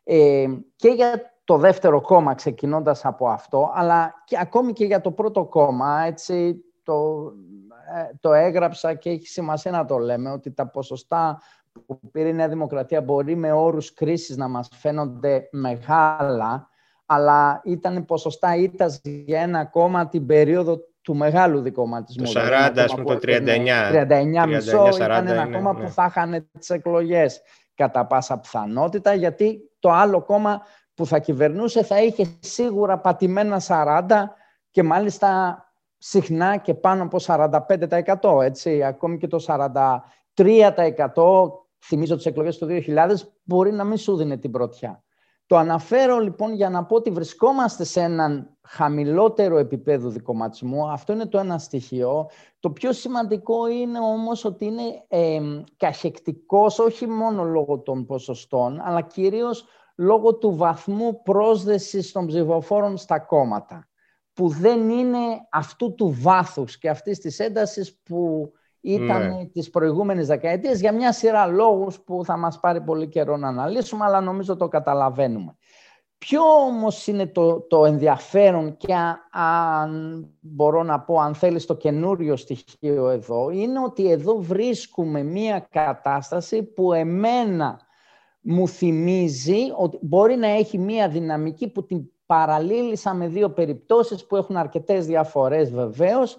ε, 0.08 0.46
και 0.76 0.90
για 0.90 1.34
το 1.44 1.58
δεύτερο 1.58 2.02
κόμμα 2.02 2.34
ξεκινώντας 2.34 3.06
από 3.06 3.28
αυτό, 3.28 3.72
αλλά 3.74 4.14
και 4.26 4.38
ακόμη 4.40 4.74
και 4.74 4.86
για 4.86 5.02
το 5.02 5.12
πρώτο 5.12 5.46
κόμμα, 5.46 6.02
έτσι, 6.02 6.64
το, 6.84 7.32
ε, 7.96 8.16
το 8.20 8.34
έγραψα 8.34 8.94
και 8.94 9.10
έχει 9.10 9.28
σημασία 9.28 9.72
να 9.72 9.86
το 9.86 9.98
λέμε, 9.98 10.32
ότι 10.32 10.52
τα 10.52 10.68
ποσοστά 10.68 11.42
που 11.86 12.00
πήρε 12.12 12.28
η 12.28 12.34
Νέα 12.34 12.48
Δημοκρατία 12.48 13.02
μπορεί 13.02 13.36
με 13.36 13.52
όρους 13.52 13.94
κρίσης 13.94 14.38
να 14.38 14.48
μας 14.48 14.70
φαίνονται 14.74 15.50
μεγάλα, 15.52 16.70
αλλά 17.06 17.62
ήταν 17.64 18.06
ποσοστά 18.06 18.56
ήττας 18.56 19.02
για 19.04 19.42
ένα 19.42 19.66
κόμμα 19.66 20.08
την 20.08 20.26
περίοδο 20.26 20.80
του 21.02 21.16
μεγάλου 21.16 21.62
δικοματισμού. 21.62 22.24
Το 22.24 22.40
40, 22.40 22.44
δηλαδή, 22.44 22.80
ας 22.80 22.96
πούμε, 22.96 23.04
το 23.04 23.20
39. 23.22 23.92
39, 23.92 24.48
μισό 24.48 24.88
ήταν 24.96 25.28
ένα 25.28 25.48
κόμμα 25.48 25.74
που 25.74 25.82
ναι. 25.82 25.88
θα 25.88 26.06
είχαν 26.06 26.50
τις 26.60 26.70
εκλογές 26.70 27.42
κατά 27.76 28.06
πάσα 28.06 28.38
πιθανότητα, 28.38 29.14
γιατί 29.14 29.72
το 29.80 29.90
άλλο 29.90 30.22
κόμμα 30.22 30.62
που 30.94 31.06
θα 31.06 31.20
κυβερνούσε 31.20 31.84
θα 31.84 32.02
είχε 32.02 32.38
σίγουρα 32.40 33.00
πατημένα 33.00 33.62
40 33.68 34.04
και 34.72 34.84
μάλιστα 34.84 35.60
συχνά 35.98 36.58
και 36.58 36.74
πάνω 36.74 37.04
από 37.04 37.18
45%. 37.22 38.42
Έτσι. 38.42 38.84
Ακόμη 38.84 39.18
και 39.18 39.28
το 39.28 39.46
43% 39.48 40.02
θυμίζω 41.86 42.16
τις 42.16 42.26
εκλογές 42.26 42.58
του 42.58 42.68
2000 42.70 43.08
μπορεί 43.44 43.72
να 43.72 43.84
μην 43.84 43.98
σου 43.98 44.16
δίνει 44.16 44.38
την 44.38 44.52
πρωτιά. 44.52 45.05
Το 45.48 45.58
αναφέρω 45.58 46.20
λοιπόν 46.20 46.54
για 46.54 46.70
να 46.70 46.86
πω 46.86 46.96
ότι 46.96 47.10
βρισκόμαστε 47.10 47.84
σε 47.84 48.02
έναν 48.02 48.58
χαμηλότερο 48.62 49.58
επίπεδο 49.58 50.10
δικοματισμού. 50.10 50.92
Αυτό 50.92 51.14
είναι 51.14 51.26
το 51.26 51.38
ένα 51.38 51.58
στοιχείο. 51.58 52.30
Το 52.60 52.72
πιο 52.72 52.94
σημαντικό 52.94 53.68
είναι 53.68 54.00
όμως 54.00 54.46
ότι 54.46 54.66
είναι 54.66 55.04
ε, 55.08 55.42
καχεκτικός 55.78 56.80
όχι 56.80 57.08
μόνο 57.08 57.44
λόγω 57.44 57.80
των 57.80 58.06
ποσοστών, 58.06 58.80
αλλά 58.82 59.02
κυρίως 59.02 59.66
λόγω 59.96 60.36
του 60.36 60.56
βαθμού 60.56 61.22
πρόσδεσης 61.22 62.12
των 62.12 62.26
ψηφοφόρων 62.26 62.98
στα 62.98 63.20
κόμματα, 63.20 63.88
που 64.34 64.48
δεν 64.48 64.90
είναι 64.90 65.48
αυτού 65.52 65.96
του 65.96 66.16
βάθους 66.22 66.78
και 66.78 66.90
αυτής 66.90 67.20
της 67.20 67.40
έντασης 67.40 68.02
που 68.04 68.52
ήταν 68.86 69.28
ναι. 69.28 69.46
τις 69.46 69.70
προηγούμενες 69.70 70.28
δεκαετίες 70.28 70.80
για 70.80 70.94
μια 70.94 71.12
σειρά 71.12 71.46
λόγους 71.46 72.00
που 72.00 72.26
θα 72.26 72.38
μας 72.38 72.60
πάρει 72.60 72.82
πολύ 72.82 73.08
καιρό 73.08 73.38
να 73.38 73.48
αναλύσουμε, 73.48 74.06
αλλά 74.06 74.22
νομίζω 74.22 74.56
το 74.56 74.68
καταλαβαίνουμε. 74.68 75.56
Ποιο 76.18 76.42
όμως 76.42 77.08
είναι 77.08 77.28
το, 77.28 77.62
το 77.62 77.86
ενδιαφέρον 77.86 78.78
και 78.78 78.94
αν 79.32 80.26
μπορώ 80.40 80.84
να 80.84 81.00
πω, 81.00 81.20
αν 81.20 81.36
θέλεις 81.36 81.66
το 81.66 81.76
καινούριο 81.76 82.36
στοιχείο 82.36 83.10
εδώ, 83.10 83.50
είναι 83.50 83.80
ότι 83.80 84.12
εδώ 84.12 84.36
βρίσκουμε 84.36 85.24
μία 85.24 85.68
κατάσταση 85.70 86.64
που 86.64 86.94
εμένα 86.94 87.80
μου 88.42 88.68
θυμίζει 88.68 89.62
ότι 89.78 89.98
μπορεί 90.02 90.36
να 90.36 90.48
έχει 90.48 90.78
μία 90.78 91.10
δυναμική 91.10 91.68
που 91.68 91.86
την 91.86 92.10
παραλήλησα 92.26 93.14
με 93.14 93.28
δύο 93.28 93.50
περιπτώσεις 93.50 94.26
που 94.26 94.36
έχουν 94.36 94.58
αρκετές 94.58 95.06
διαφορές 95.06 95.72
βεβαίως 95.72 96.38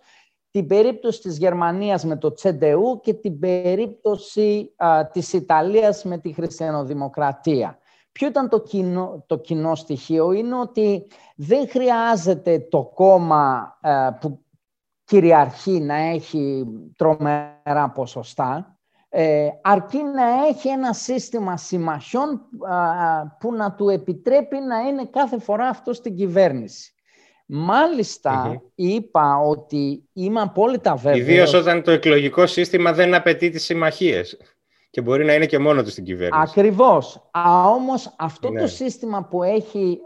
την 0.56 0.66
περίπτωση 0.66 1.20
της 1.20 1.38
Γερμανίας 1.38 2.04
με 2.04 2.16
το 2.16 2.32
Τσεντεού 2.32 3.00
και 3.02 3.14
την 3.14 3.38
περίπτωση 3.38 4.74
α, 4.76 5.06
της 5.06 5.32
Ιταλίας 5.32 6.04
με 6.04 6.18
τη 6.18 6.32
Χριστιανοδημοκρατία. 6.32 7.78
Ποιο 8.12 8.28
ήταν 8.28 8.48
το 8.48 8.60
κοινό, 8.60 9.24
το 9.26 9.38
κοινό 9.38 9.74
στοιχείο, 9.74 10.32
είναι 10.32 10.58
ότι 10.58 11.06
δεν 11.36 11.68
χρειάζεται 11.68 12.58
το 12.70 12.90
κόμμα 12.94 13.78
που 14.20 14.44
κυριαρχεί 15.04 15.80
να 15.80 15.94
έχει 15.94 16.66
τρομερά 16.96 17.90
ποσοστά, 17.94 18.78
ε, 19.08 19.48
αρκεί 19.62 20.02
να 20.02 20.46
έχει 20.46 20.68
ένα 20.68 20.92
σύστημα 20.92 21.56
συμμαχιών 21.56 22.40
που 23.38 23.54
να 23.54 23.74
του 23.74 23.88
επιτρέπει 23.88 24.58
να 24.58 24.78
είναι 24.78 25.04
κάθε 25.04 25.38
φορά 25.38 25.68
αυτό 25.68 25.92
στην 25.92 26.16
κυβέρνηση. 26.16 26.95
Μάλιστα, 27.46 28.62
είπα 28.74 29.36
ότι 29.36 30.08
είμαι 30.12 30.40
απόλυτα 30.40 30.96
βέβαιος... 30.96 31.28
Ιδίως 31.28 31.54
όταν 31.54 31.82
το 31.82 31.90
εκλογικό 31.90 32.46
σύστημα 32.46 32.92
δεν 32.92 33.14
απαιτεί 33.14 33.50
τις 33.50 33.64
συμμαχίες 33.64 34.36
και 34.90 35.00
μπορεί 35.00 35.24
να 35.24 35.34
είναι 35.34 35.46
και 35.46 35.58
μόνο 35.58 35.82
τους 35.82 35.92
στην 35.92 36.04
κυβέρνηση. 36.04 36.42
Ακριβώς. 36.48 37.30
Α, 37.30 37.64
όμως 37.64 38.14
αυτό 38.18 38.48
το 38.48 38.52
ναι. 38.52 38.66
σύστημα 38.66 39.24
που 39.24 39.42
έχει 39.42 39.98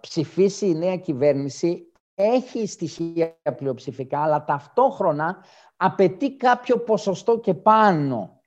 ψηφίσει 0.00 0.66
η 0.66 0.74
νέα 0.74 0.96
κυβέρνηση 0.96 1.84
έχει 2.14 2.66
στοιχεία 2.66 3.36
πλειοψηφικά, 3.56 4.22
αλλά 4.22 4.44
ταυτόχρονα 4.44 5.36
απαιτεί 5.76 6.36
κάποιο 6.36 6.78
ποσοστό 6.78 7.38
και 7.38 7.54
πάνω 7.54 8.39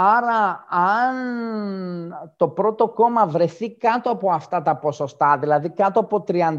Άρα, 0.00 0.66
αν 0.68 1.16
το 2.36 2.48
πρώτο 2.48 2.88
κόμμα 2.88 3.26
βρεθεί 3.26 3.76
κάτω 3.76 4.10
από 4.10 4.30
αυτά 4.30 4.62
τα 4.62 4.76
ποσοστά, 4.76 5.38
δηλαδή 5.38 5.70
κάτω 5.70 6.00
από 6.00 6.24
38, 6.28 6.56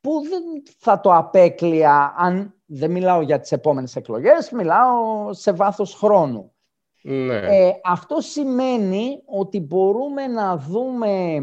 που 0.00 0.22
δεν 0.28 0.42
θα 0.78 1.00
το 1.00 1.14
απέκλεια 1.14 2.14
αν 2.16 2.54
δεν 2.66 2.90
μιλάω 2.90 3.20
για 3.20 3.40
τις 3.40 3.52
επόμενες 3.52 3.96
εκλογές, 3.96 4.50
μιλάω 4.50 5.32
σε 5.32 5.52
βάθος 5.52 5.94
χρόνου. 5.94 6.52
Ναι. 7.02 7.34
Ε, 7.34 7.72
αυτό 7.84 8.20
σημαίνει 8.20 9.22
ότι 9.24 9.60
μπορούμε 9.60 10.26
να 10.26 10.56
δούμε 10.56 11.40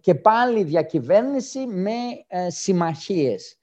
και 0.00 0.14
πάλι 0.14 0.62
διακυβέρνηση 0.62 1.66
με 1.66 1.96
ε, 2.26 2.50
συμμαχίες. 2.50 3.58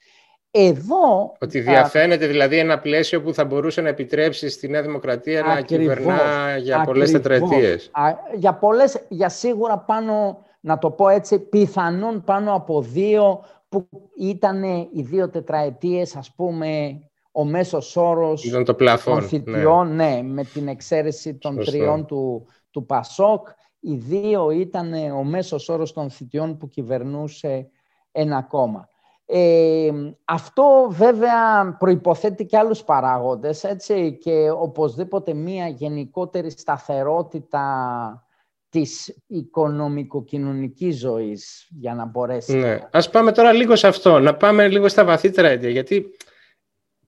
Εδώ... 0.59 1.35
Ότι 1.41 1.59
διαφαίνεται 1.59 2.27
δηλαδή 2.27 2.57
ένα 2.57 2.79
πλαίσιο 2.79 3.21
που 3.21 3.33
θα 3.33 3.45
μπορούσε 3.45 3.81
να 3.81 3.89
επιτρέψει 3.89 4.49
στη 4.49 4.67
Νέα 4.67 4.81
Δημοκρατία 4.81 5.41
να 5.41 5.61
κυβερνά 5.61 6.57
για 6.57 6.81
πολλές 6.81 7.11
τετραετίες. 7.11 7.91
Για 8.35 8.53
πολλές, 8.53 9.05
για 9.07 9.29
σίγουρα 9.29 9.77
πάνω, 9.77 10.45
να 10.59 10.77
το 10.77 10.91
πω 10.91 11.09
έτσι, 11.09 11.39
πιθανόν 11.39 12.23
πάνω 12.23 12.53
από 12.53 12.81
δύο 12.81 13.43
που 13.69 13.89
ήταν 14.17 14.63
οι 14.93 15.01
δύο 15.01 15.29
τετραετίες, 15.29 16.15
ας 16.15 16.33
πούμε, 16.35 16.99
ο 17.31 17.45
μέσος 17.45 17.95
όρος 17.95 18.49
το 18.65 18.75
των 19.03 19.21
θητιών, 19.21 19.95
ναι. 19.95 20.09
ναι. 20.09 20.21
με 20.21 20.43
την 20.43 20.67
εξαίρεση 20.67 21.35
των 21.35 21.57
τριών 21.65 22.05
του, 22.05 22.47
του 22.71 22.85
Πασόκ. 22.85 23.47
Οι 23.79 23.95
δύο 23.95 24.49
ήταν 24.49 24.93
ο 25.11 25.23
μέσος 25.23 25.69
όρος 25.69 25.93
των 25.93 26.09
θητιών 26.09 26.57
που 26.57 26.69
κυβερνούσε 26.69 27.69
ένα 28.11 28.41
κόμμα. 28.41 28.89
Ε, 29.29 29.89
αυτό 30.25 30.87
βέβαια 30.89 31.75
προϋποθέτει 31.79 32.45
και 32.45 32.57
άλλους 32.57 32.83
παράγοντες 32.83 33.63
έτσι, 33.63 34.17
και 34.21 34.49
οπωσδήποτε 34.49 35.33
μία 35.33 35.67
γενικότερη 35.67 36.49
σταθερότητα 36.51 38.27
της 38.69 39.23
οικονομικο-κοινωνικής 39.27 40.97
ζωής 40.99 41.67
για 41.79 41.93
να 41.93 42.05
μπορέσει. 42.05 42.57
Ναι. 42.57 42.79
Ας 42.91 43.09
πάμε 43.09 43.31
τώρα 43.31 43.51
λίγο 43.51 43.75
σε 43.75 43.87
αυτό, 43.87 44.19
να 44.19 44.35
πάμε 44.35 44.67
λίγο 44.67 44.87
στα 44.87 45.05
βαθύτερα 45.05 45.47
αίτια, 45.47 45.69
γιατί 45.69 46.05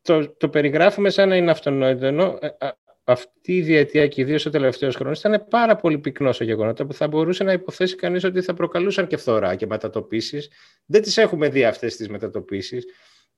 το, 0.02 0.36
το 0.36 0.50
περιγράφουμε 0.50 1.10
σαν 1.10 1.30
να 1.30 1.36
είναι 1.36 1.52
αυτονόητο, 1.52 2.06
ενώ 2.06 2.38
ε, 2.40 2.48
αυτή 3.12 3.56
η 3.56 3.62
διετία 3.62 4.08
και 4.08 4.22
ιδίως 4.22 4.46
ο 4.46 4.50
τελευταίος 4.50 4.96
χρόνος 4.96 5.20
ήταν 5.20 5.46
πάρα 5.50 5.76
πολύ 5.76 5.98
πυκνός 5.98 6.40
ο 6.40 6.44
γεγονότας 6.44 6.88
που 6.88 6.94
θα 6.94 7.08
μπορούσε 7.08 7.44
να 7.44 7.52
υποθέσει 7.52 7.96
κανείς 7.96 8.24
ότι 8.24 8.42
θα 8.42 8.54
προκαλούσαν 8.54 9.08
και 9.08 9.18
φθορά 9.18 9.56
και 9.56 9.66
μετατοπίσεις. 9.66 10.50
Δεν 10.86 11.02
τις 11.02 11.18
έχουμε 11.18 11.50
δει 11.50 11.66
αυτές 11.66 11.96
τις 11.96 12.10
μετατοπίσεις. 12.10 12.86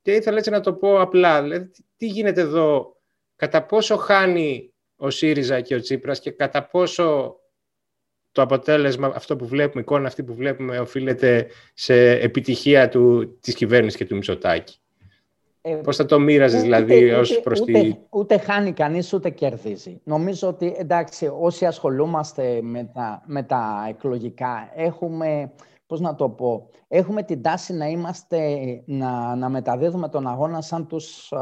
Και 0.01 0.11
ήθελα 0.11 0.37
έτσι 0.37 0.49
να 0.49 0.59
το 0.59 0.73
πω 0.73 1.01
απλά. 1.01 1.41
Δηλαδή, 1.41 1.71
τι 1.97 2.05
γίνεται 2.05 2.41
εδώ, 2.41 2.97
κατά 3.35 3.65
πόσο 3.65 3.97
χάνει 3.97 4.73
ο 4.95 5.09
ΣΥΡΙΖΑ 5.09 5.61
και 5.61 5.75
ο 5.75 5.79
Τσίπρας 5.79 6.19
και 6.19 6.31
κατά 6.31 6.67
πόσο 6.67 7.35
το 8.31 8.41
αποτέλεσμα, 8.41 9.11
αυτό 9.15 9.35
που 9.35 9.47
βλέπουμε, 9.47 9.79
η 9.79 9.83
εικόνα 9.83 10.07
αυτή 10.07 10.23
που 10.23 10.35
βλέπουμε, 10.35 10.79
οφείλεται 10.79 11.47
σε 11.73 12.11
επιτυχία 12.11 12.89
του, 12.89 13.37
της 13.41 13.55
κυβέρνησης 13.55 13.97
και 13.97 14.05
του 14.05 14.15
Μητσοτάκη. 14.15 14.80
Ε, 15.61 15.75
Πώς 15.75 15.95
θα 15.95 16.05
το 16.05 16.19
μοίραζες 16.19 16.61
δηλαδή 16.61 17.05
ούτε, 17.05 17.15
ως 17.15 17.39
προς 17.39 17.59
ούτε, 17.59 17.71
τη... 17.71 17.95
Ούτε 18.09 18.37
χάνει 18.37 18.71
κανείς, 18.71 19.13
ούτε 19.13 19.29
κερδίζει. 19.29 20.01
Νομίζω 20.03 20.47
ότι, 20.47 20.75
εντάξει, 20.77 21.31
όσοι 21.39 21.65
ασχολούμαστε 21.65 22.59
με 22.61 22.83
τα, 22.93 23.23
με 23.25 23.43
τα 23.43 23.85
εκλογικά, 23.89 24.71
έχουμε, 24.75 25.51
πώς 25.85 25.99
να 25.99 26.15
το 26.15 26.29
πω, 26.29 26.69
έχουμε 26.87 27.23
την 27.23 27.41
τάση 27.41 27.73
να 27.73 27.87
είμαστε, 27.87 28.57
να, 28.85 29.35
να 29.35 29.49
μεταδίδουμε 29.49 30.09
τον 30.09 30.27
αγώνα 30.27 30.61
σαν 30.61 30.87
τους... 30.87 31.33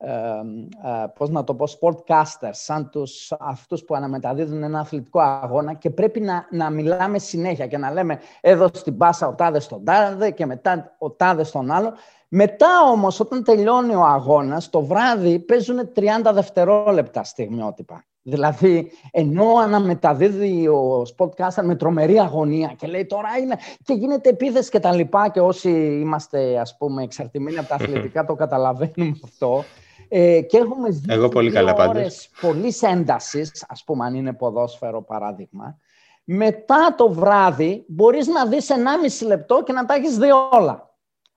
Ε, 0.00 0.10
ε, 0.10 1.06
πώς 1.14 1.30
να 1.30 1.44
το 1.44 1.54
πω, 1.54 1.66
sportcasters, 1.80 2.50
σαν 2.50 2.90
τους, 2.90 3.32
αυτούς 3.38 3.84
που 3.84 3.94
αναμεταδίδουν 3.94 4.62
ένα 4.62 4.78
αθλητικό 4.78 5.20
αγώνα 5.20 5.74
και 5.74 5.90
πρέπει 5.90 6.20
να, 6.20 6.46
να 6.50 6.70
μιλάμε 6.70 7.18
συνέχεια 7.18 7.66
και 7.66 7.78
να 7.78 7.92
λέμε 7.92 8.18
εδώ 8.40 8.68
στην 8.72 8.96
πάσα 8.96 9.26
ο 9.26 9.34
τάδες 9.34 9.64
στον 9.64 9.84
τάδε 9.84 10.30
και 10.30 10.46
μετά 10.46 10.96
ο 10.98 11.10
τάδες 11.10 11.48
στον 11.48 11.70
άλλο 11.70 11.92
μετά 12.28 12.68
όμως, 12.92 13.20
όταν 13.20 13.44
τελειώνει 13.44 13.94
ο 13.94 14.04
αγώνας, 14.04 14.70
το 14.70 14.80
βράδυ 14.80 15.38
παίζουν 15.38 15.78
30 15.94 16.02
δευτερόλεπτα 16.32 17.24
στιγμιότυπα. 17.24 18.04
Δηλαδή, 18.22 18.90
ενώ 19.10 19.54
αναμεταδίδει 19.56 20.68
ο 20.68 21.02
Spotcaster 21.16 21.62
με 21.62 21.74
τρομερή 21.74 22.18
αγωνία 22.18 22.74
και 22.76 22.86
λέει 22.86 23.06
τώρα 23.06 23.28
είναι 23.42 23.56
και 23.82 23.92
γίνεται 23.92 24.28
επίθεση 24.28 24.70
και 24.70 24.80
τα 24.80 24.92
λοιπά 24.92 25.28
και 25.28 25.40
όσοι 25.40 25.70
είμαστε 26.00 26.58
ας 26.58 26.76
πούμε 26.76 27.02
εξαρτημένοι 27.02 27.58
από 27.58 27.68
τα 27.68 27.74
αθλητικά 27.74 28.24
το 28.24 28.34
καταλαβαίνουμε 28.34 29.18
αυτό. 29.24 29.64
Ε, 30.08 30.40
και 30.40 30.56
έχουμε 30.56 30.88
δει 30.88 31.04
Εγώ 31.08 31.28
πολύ 31.28 31.50
καλά 31.50 31.88
ώρες 31.88 32.30
πολύ 32.40 32.74
έντασης, 32.80 33.64
ας 33.68 33.84
πούμε 33.84 34.04
αν 34.04 34.14
είναι 34.14 34.32
ποδόσφαιρο 34.32 35.02
παράδειγμα. 35.02 35.78
Μετά 36.24 36.94
το 36.96 37.12
βράδυ 37.12 37.84
μπορείς 37.86 38.26
να 38.26 38.46
δεις 38.46 38.70
1,5 38.70 39.26
λεπτό 39.26 39.62
και 39.62 39.72
να 39.72 39.84
τα 39.84 39.94
έχεις 39.94 40.16
δει 40.16 40.28
όλα. 40.50 40.96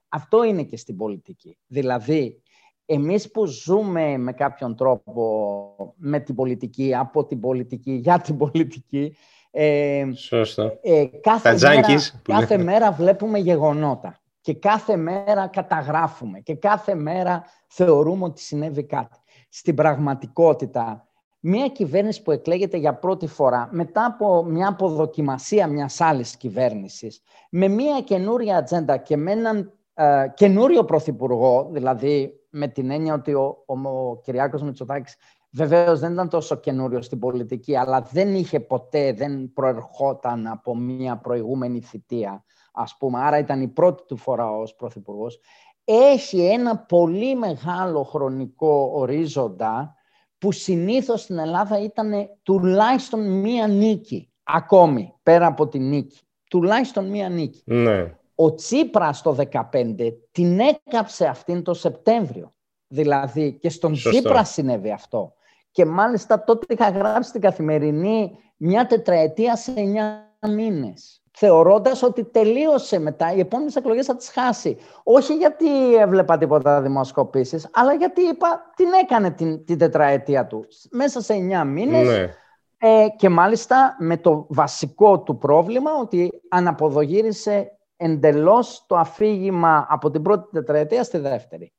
Αυτό 0.10 0.44
είναι 0.44 0.64
και 0.64 0.78
στην 0.78 0.98
πολιτική. 0.98 1.58
Δηλαδή, 1.68 2.42
εμείς 2.86 3.32
που 3.32 3.46
ζούμε 3.46 4.18
με 4.18 4.34
κάποιον 4.34 4.76
τρόπο 4.76 5.96
με 5.98 6.20
την 6.20 6.36
πολιτική, 6.36 6.96
από 6.96 7.26
την 7.26 7.40
πολιτική, 7.40 7.92
για 7.92 8.20
την 8.20 8.38
πολιτική, 8.38 9.16
ε, 9.52 10.06
Σωστό. 10.16 10.80
Ε, 10.82 11.06
κάθε, 11.06 11.58
μέρα, 11.62 11.98
κάθε 12.22 12.58
μέρα 12.58 12.92
βλέπουμε 12.92 13.40
γεγονότα 13.40 14.21
και 14.42 14.54
κάθε 14.54 14.96
μέρα 14.96 15.48
καταγράφουμε 15.48 16.40
και 16.40 16.56
κάθε 16.56 16.96
μέρα 16.96 17.44
θεωρούμε 17.68 18.26
ότι 18.26 18.42
συνέβη 18.42 18.84
κάτι. 18.84 19.20
Στην 19.50 19.76
πραγματικότητα, 19.76 21.08
μια 21.40 21.68
κυβέρνηση 21.68 22.22
που 22.22 22.32
εκλέγεται 22.32 22.78
για 22.78 22.94
πρώτη 22.94 23.28
φορά 23.28 23.70
μετά 23.72 24.06
από 24.06 24.44
μια 24.44 24.68
αποδοκιμασία 24.68 25.68
μιας 25.68 26.02
άλλης 26.02 26.38
κυβέρνησης 26.38 27.22
με 27.50 27.68
μια 27.68 28.02
καινούρια 28.02 28.58
ατζέντα 28.58 28.98
και 28.98 29.18
με 29.18 29.32
έναν 29.32 29.74
ε, 29.94 30.26
καινούριο 30.34 30.86
πρωθυπουργό, 30.86 31.70
δηλαδή 31.72 32.34
με 32.50 32.68
την 32.68 32.92
έννοια 32.92 33.14
ότι 33.14 33.34
ο, 33.34 33.64
ο, 33.66 33.90
ο 33.90 34.20
Κυριάκος 34.24 34.62
Μητσοτάκης 34.62 35.16
βεβαίως 35.52 36.00
δεν 36.00 36.14
ήταν 36.14 36.30
τόσο 36.30 36.56
καινούριος 36.56 37.06
στην 37.06 37.20
πολιτική, 37.20 37.76
αλλά 37.78 38.02
δεν 38.12 38.36
είχε 38.36 38.60
ποτέ, 38.60 39.14
δεν 39.14 39.54
προερχόταν 39.54 40.48
από 40.48 40.76
μια 40.76 41.18
προηγούμενη 41.18 41.82
θητεία, 41.82 42.44
ας 42.72 42.96
πούμε, 43.00 43.20
άρα 43.20 43.38
ήταν 43.38 43.62
η 43.62 43.68
πρώτη 43.68 44.04
του 44.06 44.18
φορά 44.18 44.52
ως 44.52 44.76
πρωθυπουργός. 44.76 45.40
Έχει 45.84 46.46
ένα 46.46 46.78
πολύ 46.78 47.36
μεγάλο 47.36 48.04
χρονικό 48.04 48.92
ορίζοντα 48.94 49.96
που 50.38 50.52
συνήθως 50.52 51.22
στην 51.22 51.38
Ελλάδα 51.38 51.80
ήταν 51.82 52.12
τουλάχιστον 52.44 53.40
μία 53.40 53.68
νίκη, 53.68 54.32
ακόμη, 54.44 55.14
πέρα 55.24 55.46
από 55.46 55.68
τη 55.68 55.80
νίκη. 55.80 56.20
Τουλάχιστον 56.50 57.10
μία 57.10 57.30
νίκη. 57.30 57.62
Ναι. 57.66 58.16
Ο 58.36 58.54
Τσίπρας 58.54 59.22
το 59.22 59.36
2015 59.72 60.14
την 60.32 60.60
έκαψε 60.60 61.26
αυτήν 61.26 61.64
το 61.64 61.74
Σεπτέμβριο. 61.74 62.54
Δηλαδή 62.88 63.58
και 63.58 63.70
στον 63.70 63.96
Σωστό. 63.96 64.20
Τσίπρα 64.20 64.44
συνέβη 64.44 64.92
αυτό. 64.92 65.34
Και 65.72 65.86
μάλιστα 65.86 66.44
τότε 66.44 66.74
είχα 66.74 66.90
γράψει 66.90 67.30
στην 67.30 67.42
καθημερινή 67.42 68.32
μια 68.58 68.88
τετραετία 68.88 69.56
σε 69.56 69.74
εννιά 69.76 70.31
μήνες. 70.48 71.22
Θεωρώντας 71.34 72.04
ότι 72.04 72.24
τελείωσε 72.24 73.00
μετά, 73.00 73.34
οι 73.34 73.40
επόμενες 73.40 73.76
εκλογές 73.76 74.06
θα 74.06 74.16
τις 74.16 74.30
χάσει. 74.30 74.78
Όχι 75.04 75.36
γιατί 75.36 75.96
έβλεπα 75.96 76.38
τίποτα 76.38 76.82
δημοσκοπήσεις, 76.82 77.70
αλλά 77.74 77.94
γιατί 77.94 78.22
είπα 78.22 78.72
την 78.76 78.88
έκανε 79.02 79.32
την, 79.32 79.66
την 79.66 79.78
τετραετία 79.78 80.48
του. 80.48 80.66
Μέσα 80.92 81.22
σε 81.22 81.34
εννιά 81.34 81.64
μήνες 81.64 82.08
ναι. 82.08 82.34
ε, 82.78 83.08
και 83.16 83.30
μάλιστα 83.30 83.96
με 84.00 84.18
το 84.18 84.46
βασικό 84.50 85.20
του 85.20 85.38
πρόβλημα 85.38 85.92
ότι 86.02 86.32
αναποδογύρισε 86.50 87.78
εντελώς 87.98 88.86
το 88.88 88.96
αφήγημα 88.96 89.86
από 89.90 90.12
την 90.12 90.22
πρώτη 90.22 90.50
τετραετία 90.52 91.04
στη 91.04 91.18
δευτερη 91.18 91.74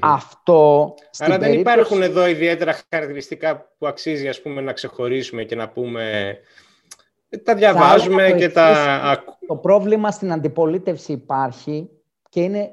Αυτό. 0.00 0.94
Άρα 1.18 1.38
δεν 1.38 1.58
υπάρχουν 1.58 2.02
εδώ 2.02 2.26
ιδιαίτερα 2.26 2.78
χαρακτηριστικά 2.90 3.74
που 3.78 3.86
αξίζει 3.86 4.28
ας 4.28 4.42
πούμε, 4.42 4.60
να 4.60 4.72
ξεχωρίσουμε 4.72 5.44
και 5.44 5.54
να 5.54 5.68
πούμε. 5.68 6.36
Τα 7.44 7.54
διαβάζουμε 7.54 8.32
και 8.38 8.48
τα. 8.48 9.22
Το 9.46 9.56
πρόβλημα 9.56 10.10
στην 10.10 10.32
αντιπολίτευση 10.32 11.12
υπάρχει 11.12 11.90
και 12.28 12.42
είναι 12.42 12.70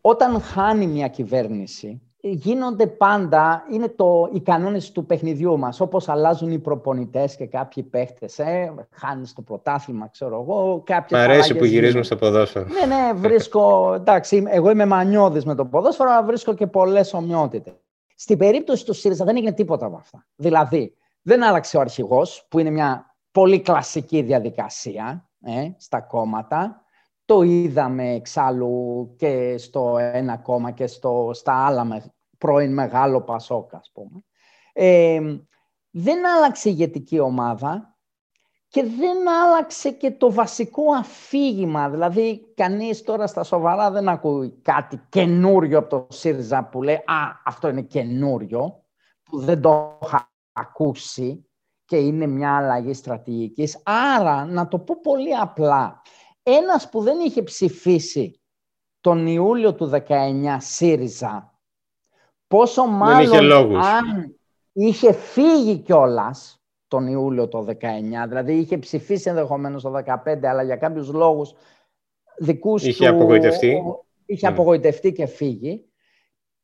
Όταν 0.00 0.40
χάνει 0.40 0.86
μια 0.86 1.08
κυβέρνηση, 1.08 2.00
γίνονται 2.24 2.86
πάντα, 2.86 3.64
είναι 3.70 3.88
το, 3.88 4.28
οι 4.32 4.40
κανόνες 4.40 4.92
του 4.92 5.06
παιχνιδιού 5.06 5.58
μας, 5.58 5.80
όπως 5.80 6.08
αλλάζουν 6.08 6.50
οι 6.50 6.58
προπονητές 6.58 7.36
και 7.36 7.46
κάποιοι 7.46 7.82
παίχτες, 7.82 8.38
ε, 8.38 8.74
χάνεις 8.90 9.32
το 9.32 9.42
πρωτάθλημα, 9.42 10.08
ξέρω 10.08 10.40
εγώ, 10.40 10.82
κάποιες 10.86 11.20
Μ' 11.20 11.22
αρέσει 11.22 11.54
που 11.54 11.64
γυρίζουμε 11.64 12.02
στο 12.02 12.16
ποδόσφαιρο. 12.16 12.66
Ναι, 12.66 12.94
ναι, 12.94 13.12
βρίσκω, 13.14 13.92
εντάξει, 13.94 14.44
εγώ 14.46 14.70
είμαι 14.70 14.86
μανιώδης 14.86 15.44
με 15.44 15.54
το 15.54 15.64
ποδόσφαιρο, 15.64 16.10
αλλά 16.10 16.22
βρίσκω 16.22 16.54
και 16.54 16.66
πολλές 16.66 17.14
ομοιότητες. 17.14 17.74
Στην 18.14 18.38
περίπτωση 18.38 18.84
του 18.84 18.92
ΣΥΡΙΖΑ 18.92 19.24
δεν 19.24 19.36
έγινε 19.36 19.52
τίποτα 19.52 19.86
από 19.86 19.96
αυτά. 19.96 20.26
Δηλαδή, 20.36 20.96
δεν 21.22 21.42
άλλαξε 21.42 21.76
ο 21.76 21.80
αρχηγός, 21.80 22.46
που 22.48 22.58
είναι 22.58 22.70
μια 22.70 23.11
πολύ 23.32 23.60
κλασική 23.60 24.22
διαδικασία 24.22 25.30
ε, 25.40 25.70
στα 25.76 26.00
κόμματα, 26.00 26.84
το 27.24 27.42
είδαμε 27.42 28.12
εξάλλου 28.12 29.14
και 29.18 29.58
στο 29.58 29.98
ένα 29.98 30.36
κόμμα 30.36 30.70
και 30.70 30.86
στο, 30.86 31.30
στα 31.32 31.66
άλλα 31.66 31.84
με, 31.84 32.12
πρώην 32.38 32.72
μεγάλο 32.72 33.20
Πασόκ, 33.20 33.74
ας 33.74 33.90
πούμε. 33.94 34.24
Ε, 34.72 35.20
δεν 35.90 36.26
άλλαξε 36.26 36.68
η 36.68 36.72
ηγετική 36.74 37.18
ομάδα 37.18 37.96
και 38.68 38.82
δεν 38.82 39.28
άλλαξε 39.28 39.90
και 39.90 40.10
το 40.10 40.32
βασικό 40.32 40.82
αφήγημα. 40.92 41.90
Δηλαδή, 41.90 42.52
κανείς 42.54 43.02
τώρα 43.02 43.26
στα 43.26 43.42
σοβαρά 43.42 43.90
δεν 43.90 44.08
ακούει 44.08 44.50
κάτι 44.62 45.00
καινούριο 45.08 45.78
από 45.78 45.88
το 45.88 46.06
ΣΥΡΙΖΑ 46.10 46.64
που 46.64 46.82
λέει 46.82 46.94
«Α, 46.94 47.40
αυτό 47.44 47.68
είναι 47.68 47.82
καινούριο», 47.82 48.84
που 49.22 49.38
δεν 49.38 49.60
το 49.60 49.98
είχα 50.02 50.32
ακούσει 50.52 51.46
και 51.92 51.98
είναι 51.98 52.26
μια 52.26 52.56
αλλαγή 52.56 52.94
στρατηγικής. 52.94 53.82
Άρα, 53.82 54.44
να 54.44 54.68
το 54.68 54.78
πω 54.78 55.00
πολύ 55.02 55.36
απλά, 55.36 56.02
ένας 56.42 56.88
που 56.88 57.00
δεν 57.00 57.20
είχε 57.20 57.42
ψηφίσει 57.42 58.40
τον 59.00 59.26
Ιούλιο 59.26 59.74
του 59.74 59.90
19 60.08 60.56
ΣΥΡΙΖΑ, 60.58 61.58
πόσο 62.46 62.86
μάλλον 62.86 63.76
αν 63.76 64.36
είχε 64.72 65.12
φύγει 65.12 65.76
κιόλας 65.76 66.62
τον 66.88 67.06
Ιούλιο 67.06 67.48
το 67.48 67.66
19, 67.68 67.74
δηλαδή 68.28 68.52
είχε 68.52 68.78
ψηφίσει 68.78 69.28
ενδεχομένως 69.28 69.82
το 69.82 69.92
15, 70.24 70.44
αλλά 70.44 70.62
για 70.62 70.76
κάποιους 70.76 71.12
λόγους 71.12 71.54
δικούς 72.38 72.84
είχε 72.84 73.08
του... 73.08 73.14
Απογοητευτεί. 73.14 73.82
Είχε 74.26 74.46
mm. 74.46 74.50
απογοητευτεί 74.50 75.12
και 75.12 75.26
φύγει. 75.26 75.84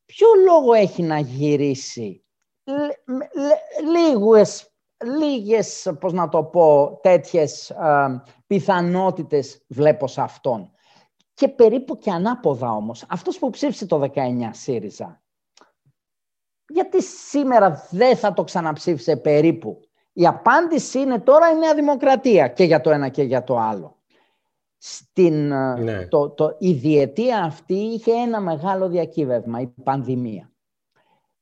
Ποιο 0.05 0.29
λόγο 0.47 0.73
έχει 0.73 1.03
να 1.03 1.19
γυρίσει; 1.19 2.25
Λίγες, 3.95 4.73
λίγες 5.05 5.93
πώς 6.01 6.13
να 6.13 6.29
το 6.29 6.45
πω, 6.45 6.99
τέτοιες 7.03 7.71
ε, 7.71 8.23
πιθανότητες 8.47 9.65
βλέπω 9.69 10.07
σε 10.07 10.21
αυτόν. 10.21 10.71
Και 11.35 11.49
περίπου 11.49 11.99
και 11.99 12.11
ανάποδα 12.11 12.71
όμως. 12.71 13.05
Αυτός 13.09 13.39
που 13.39 13.51
ψήφισε 13.51 13.87
το 13.87 14.11
19 14.15 14.51
ΣΥΡΙΖΑ, 14.51 15.23
γιατί 16.69 17.03
σήμερα 17.03 17.87
δεν 17.91 18.17
θα 18.17 18.33
το 18.33 18.45
ξαναψήφισε 18.45 19.17
περίπου. 19.17 19.81
Η 20.13 20.27
απάντηση 20.27 20.99
είναι 20.99 21.21
τώρα 21.21 21.51
η 21.51 21.59
Νέα 21.59 21.75
Δημοκρατία 21.75 22.49
και 22.49 22.65
για 22.65 22.81
το 22.81 22.91
ένα 22.91 23.09
και 23.09 23.23
για 23.23 23.45
το 23.45 23.59
άλλο. 23.59 23.97
Στην, 24.77 25.53
ε, 25.53 25.75
ναι. 25.75 26.07
το, 26.07 26.31
το, 26.31 26.57
η 26.59 26.73
διετία 26.73 27.43
αυτή 27.43 27.75
είχε 27.75 28.13
ένα 28.13 28.41
μεγάλο 28.41 28.89
διακύβευμα, 28.89 29.61
η 29.61 29.67
πανδημία. 29.67 30.53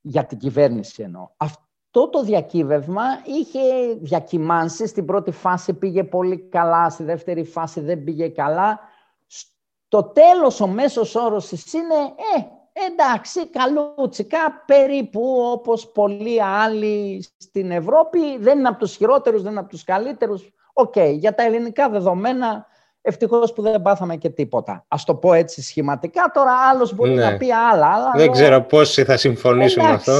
Για 0.00 0.26
την 0.26 0.38
κυβέρνηση 0.38 1.02
εννοώ. 1.02 1.28
Αυτό 1.36 1.65
το 2.00 2.22
διακύβευμα 2.22 3.02
είχε 3.24 3.60
διακυμάνσει. 4.00 4.86
Στην 4.86 5.04
πρώτη 5.04 5.30
φάση 5.30 5.72
πήγε 5.72 6.04
πολύ 6.04 6.38
καλά, 6.38 6.90
στη 6.90 7.02
δεύτερη 7.04 7.44
φάση 7.44 7.80
δεν 7.80 8.04
πήγε 8.04 8.28
καλά. 8.28 8.80
Στο 9.26 10.02
τέλος 10.02 10.60
ο 10.60 10.66
μέσος 10.66 11.14
όρος 11.14 11.50
είναι 11.50 11.94
ε, 12.36 12.42
εντάξει, 12.86 13.46
καλούτσικα, 13.46 14.62
περίπου 14.66 15.40
όπως 15.52 15.90
πολλοί 15.90 16.42
άλλοι 16.42 17.26
στην 17.36 17.70
Ευρώπη. 17.70 18.38
Δεν 18.38 18.58
είναι 18.58 18.68
από 18.68 18.78
τους 18.78 18.96
χειρότερους, 18.96 19.42
δεν 19.42 19.50
είναι 19.50 19.60
από 19.60 19.68
τους 19.68 19.84
καλύτερους. 19.84 20.52
Οκ, 20.72 20.98
για 20.98 21.34
τα 21.34 21.42
ελληνικά 21.42 21.88
δεδομένα 21.88 22.66
Ευτυχώς 23.08 23.52
που 23.52 23.62
δεν 23.62 23.82
πάθαμε 23.82 24.16
και 24.16 24.28
τίποτα. 24.28 24.72
Α 24.72 24.96
το 25.06 25.14
πω 25.14 25.32
έτσι 25.32 25.62
σχηματικά. 25.62 26.30
Τώρα 26.34 26.50
άλλος 26.72 26.94
μπορεί 26.94 27.14
ναι. 27.14 27.24
να 27.24 27.36
πει 27.36 27.46
άλλα. 27.72 27.86
Αλλά 27.86 28.12
δεν 28.14 28.30
ξέρω 28.30 28.60
πόσοι 28.60 29.04
θα 29.04 29.16
συμφωνήσουν 29.16 29.84
με 29.84 29.90
αυτό. 29.90 30.12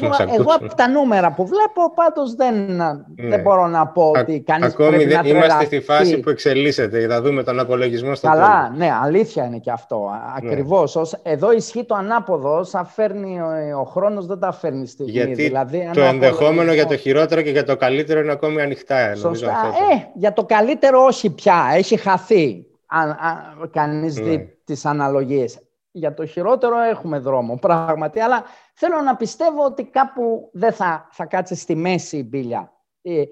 εγώ, 0.00 0.16
εγώ 0.38 0.52
από 0.60 0.74
τα 0.74 0.88
νούμερα 0.88 1.32
που 1.32 1.46
βλέπω, 1.46 1.94
πάντως 1.94 2.34
δεν, 2.34 2.54
ναι. 2.54 3.28
δεν 3.28 3.40
μπορώ 3.40 3.66
να 3.66 3.86
πω 3.86 4.12
ότι 4.16 4.40
κανείς 4.40 4.66
Ακόμη 4.66 4.90
πρέπει 4.90 5.04
δεν 5.04 5.22
να 5.22 5.28
είμαστε 5.28 5.64
στη 5.64 5.80
φάση 5.80 6.20
που 6.20 6.30
εξελίσσεται. 6.30 7.06
Θα 7.06 7.22
δούμε 7.22 7.42
τον 7.42 7.58
απολογισμό 7.60 8.14
στο 8.14 8.28
Καλά, 8.28 8.62
τέλος. 8.62 8.78
ναι, 8.78 8.90
αλήθεια 9.02 9.44
είναι 9.44 9.58
και 9.58 9.70
αυτό. 9.70 10.10
Ακριβώς. 10.36 10.94
Ναι. 10.94 11.32
Εδώ 11.32 11.52
ισχύει 11.52 11.84
το 11.84 11.94
ανάποδο. 11.94 12.58
Όσα 12.58 12.84
φέρνει 12.84 13.40
ο, 13.40 13.78
ο 13.80 13.84
χρόνος, 13.84 14.26
δεν 14.26 14.38
τα 14.38 14.52
φέρνει 14.52 14.86
στη 14.86 15.04
Γιατί 15.04 15.42
δηλαδή, 15.42 15.90
το 15.94 16.00
ενδεχόμενο 16.00 16.72
για 16.72 16.86
το 16.86 16.96
χειρότερο 16.96 17.42
και 17.42 17.50
για 17.50 17.64
το 17.64 17.76
καλύτερο 17.76 18.20
είναι 18.20 18.32
ακόμη 18.32 18.62
ανοιχτά. 18.62 19.14
Σωστά. 19.14 19.72
Ε, 19.92 20.04
για 20.14 20.32
το 20.32 20.44
καλύτερο 20.44 21.04
όχι 21.04 21.30
πια. 21.30 21.70
Έχει 21.74 21.96
χαθεί, 22.10 22.66
αν, 22.86 23.16
αν 23.20 23.70
κανείς 23.70 24.14
δει 24.14 24.36
ναι. 24.36 24.44
τις 24.64 24.84
αναλογίες. 24.86 25.60
Για 25.92 26.14
το 26.14 26.26
χειρότερο 26.26 26.78
έχουμε 26.78 27.18
δρόμο, 27.18 27.56
πράγματι, 27.56 28.20
αλλά 28.20 28.44
θέλω 28.74 29.00
να 29.00 29.16
πιστεύω 29.16 29.64
ότι 29.64 29.84
κάπου 29.84 30.50
δεν 30.52 30.72
θα, 30.72 31.08
θα 31.10 31.26
κάτσει 31.26 31.54
στη 31.54 31.74
μέση 31.74 32.16
η 32.16 32.26
μπίλια. 32.28 32.72
Ε, 33.02 33.22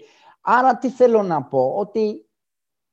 άρα 0.40 0.78
τι 0.78 0.90
θέλω 0.90 1.22
να 1.22 1.42
πω, 1.42 1.74
ότι 1.76 2.28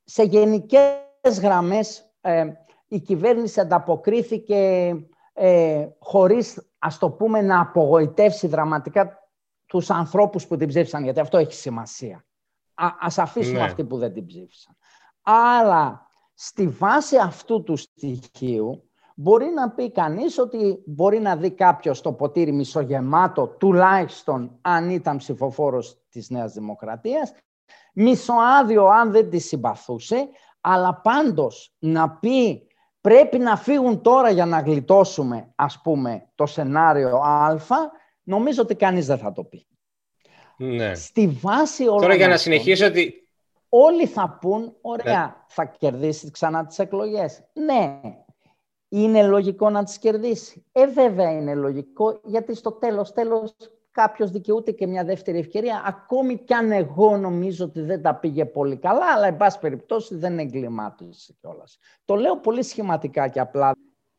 σε 0.04 0.22
γενικές 0.22 1.40
γραμμές 1.40 2.14
ε, 2.20 2.46
η 2.88 3.00
κυβέρνηση 3.00 3.60
ανταποκρίθηκε 3.60 4.92
ε, 5.32 5.86
χωρίς, 5.98 6.70
ας 6.78 6.98
το 6.98 7.10
πούμε, 7.10 7.42
να 7.42 7.60
απογοητεύσει 7.60 8.46
δραματικά 8.46 9.30
τους 9.66 9.90
ανθρώπους 9.90 10.46
που 10.46 10.56
την 10.56 10.68
ψήφισαν, 10.68 11.04
γιατί 11.04 11.20
αυτό 11.20 11.36
έχει 11.36 11.54
σημασία. 11.54 12.24
Α, 12.74 12.86
ας 13.00 13.18
αφήσουμε 13.18 13.58
ναι. 13.58 13.64
αυτοί 13.64 13.84
που 13.84 13.98
δεν 13.98 14.12
την 14.12 14.26
ψήφισαν. 14.26 14.76
Άρα, 15.28 16.06
στη 16.34 16.68
βάση 16.68 17.16
αυτού 17.16 17.62
του 17.62 17.76
στοιχείου, 17.76 18.90
μπορεί 19.14 19.46
να 19.46 19.70
πει 19.70 19.90
κανείς 19.90 20.38
ότι 20.38 20.82
μπορεί 20.86 21.18
να 21.18 21.36
δει 21.36 21.50
κάποιος 21.50 22.00
το 22.00 22.12
ποτήρι 22.12 22.52
μισογεμάτο, 22.52 23.46
τουλάχιστον 23.46 24.58
αν 24.60 24.90
ήταν 24.90 25.16
ψηφοφόρος 25.16 25.98
της 26.08 26.30
Νέας 26.30 26.52
Δημοκρατίας, 26.52 27.32
μισοάδιο 27.92 28.86
αν 28.86 29.10
δεν 29.10 29.30
τη 29.30 29.38
συμπαθούσε, 29.38 30.28
αλλά 30.60 31.00
πάντως 31.00 31.74
να 31.78 32.10
πει 32.10 32.66
πρέπει 33.00 33.38
να 33.38 33.56
φύγουν 33.56 34.00
τώρα 34.02 34.30
για 34.30 34.46
να 34.46 34.60
γλιτώσουμε, 34.60 35.52
ας 35.54 35.80
πούμε, 35.82 36.28
το 36.34 36.46
σενάριο 36.46 37.16
Α, 37.16 37.56
νομίζω 38.22 38.62
ότι 38.62 38.74
κανείς 38.74 39.06
δεν 39.06 39.18
θα 39.18 39.32
το 39.32 39.44
πει. 39.44 39.66
Ναι. 40.56 40.94
Στη 40.94 41.28
βάση 41.28 41.86
όλων 41.86 42.00
Τώρα 42.00 42.14
για 42.14 42.28
να 42.28 42.36
συνεχίσω 42.36 42.86
ότι 42.86 43.25
Όλοι 43.68 44.06
θα 44.06 44.38
πούν, 44.40 44.76
ωραία, 44.80 45.20
ναι. 45.20 45.34
θα 45.46 45.64
κερδίσει 45.64 46.30
ξανά 46.30 46.66
τις 46.66 46.78
εκλογές. 46.78 47.42
Ναι, 47.52 48.00
είναι 48.88 49.22
λογικό 49.22 49.70
να 49.70 49.84
τις 49.84 49.98
κερδίσει. 49.98 50.64
Ε, 50.72 50.86
βέβαια 50.86 51.32
είναι 51.32 51.54
λογικό, 51.54 52.20
γιατί 52.24 52.54
στο 52.54 52.72
τέλος, 52.72 53.12
τέλος 53.12 53.54
κάποιος 53.90 54.30
δικαιούται 54.30 54.70
και 54.70 54.86
μια 54.86 55.04
δεύτερη 55.04 55.38
ευκαιρία, 55.38 55.82
ακόμη 55.86 56.36
κι 56.36 56.54
αν 56.54 56.72
εγώ 56.72 57.16
νομίζω 57.16 57.64
ότι 57.64 57.80
δεν 57.80 58.02
τα 58.02 58.14
πήγε 58.14 58.44
πολύ 58.44 58.76
καλά, 58.76 59.12
αλλά 59.16 59.26
εν 59.26 59.36
πάση 59.36 59.58
περιπτώσει 59.58 60.16
δεν 60.16 60.38
εγκλημάτισε 60.38 61.34
κιόλας. 61.40 61.78
Το 62.04 62.14
λέω 62.14 62.36
πολύ 62.36 62.62
σχηματικά 62.62 63.28
και 63.28 63.40
απλά. 63.40 63.72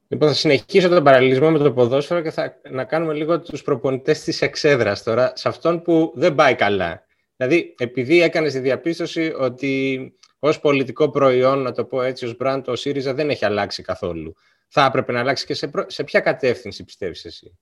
Λοιπόν, 0.08 0.28
θα 0.28 0.34
συνεχίσω 0.34 0.90
τον 0.90 1.04
παραλληλισμό 1.04 1.52
με 1.52 1.58
το 1.58 1.74
ποδόσφαιρο 1.74 2.22
και 2.22 2.32
θα 2.32 2.60
να 2.70 2.84
κάνουμε 2.84 3.14
λίγο 3.14 3.40
τους 3.40 3.64
προπονητές 3.64 4.24
της 4.24 4.42
εξέδρας 4.42 5.04
τώρα, 5.04 5.32
σε 5.36 5.48
αυτόν 5.48 5.82
που 5.82 6.12
δεν 6.16 6.36
πάει 6.36 6.56
καλά. 6.56 7.06
Δηλαδή, 7.38 7.76
επειδή 7.78 8.21
έκανες 8.21 8.54
τη 8.54 8.60
διαπίστωση 8.60 9.34
ότι 9.38 10.13
ως 10.39 10.60
πολιτικό 10.60 11.10
προϊόν, 11.10 11.62
να 11.62 11.71
το 11.71 11.86
πω 11.86 12.02
έτσι, 12.02 12.26
ως 12.26 12.36
μπραντ, 12.38 12.67
ο 12.67 12.76
ΣΥΡΙΖΑ 12.76 13.13
δεν 13.13 13.30
έχει 13.30 13.45
αλλάξει 13.45 13.84
καθόλου. 13.84 14.34
Θα 14.67 14.86
έπρεπε 14.86 15.12
να 15.12 15.19
αλλάξει 15.19 15.45
και 15.45 15.54
σε, 15.54 15.71
σε 15.88 16.04
ποια 16.04 16.19
κατεύθυνση 16.19 16.84
πιστεύεις 16.84 17.26
εσύ; 17.26 17.58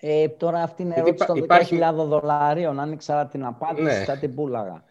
Ε, 0.00 0.28
τώρα 0.28 0.62
αυτή 0.62 0.82
είναι 0.82 0.94
ερώτηση 0.96 1.26
των 1.26 1.36
υπάρχει... 1.36 1.78
10.000 1.80 1.94
δολαρίων. 1.94 2.80
Αν 2.80 2.92
ήξερα 2.92 3.26
την 3.26 3.44
απάντηση, 3.44 3.82
ναι. 3.82 4.04
θα 4.04 4.16
την 4.18 4.34
πούλαγα. 4.34 4.84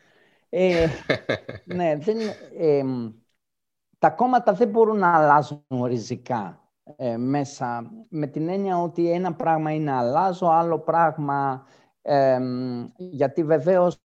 Ε, 0.50 0.88
ναι, 1.76 1.96
δεν, 1.96 2.18
ε, 2.58 2.84
τα 4.00 4.10
κόμματα 4.10 4.54
δεν 4.54 4.68
μπορούν 4.68 4.98
να 4.98 5.16
αλλάζουν 5.16 5.84
ριζικά 5.86 6.60
ε, 6.96 7.18
μέσα. 7.18 7.92
Με 8.10 8.28
την 8.28 8.50
έννοια 8.50 8.82
ότι 8.82 9.12
ένα 9.12 9.34
πράγμα 9.34 9.72
είναι 9.72 9.92
αλλάζω, 9.92 10.48
άλλο 10.48 10.80
πράγμα 10.80 11.66
γιατί 12.98 13.44
βεβαίως 13.44 14.02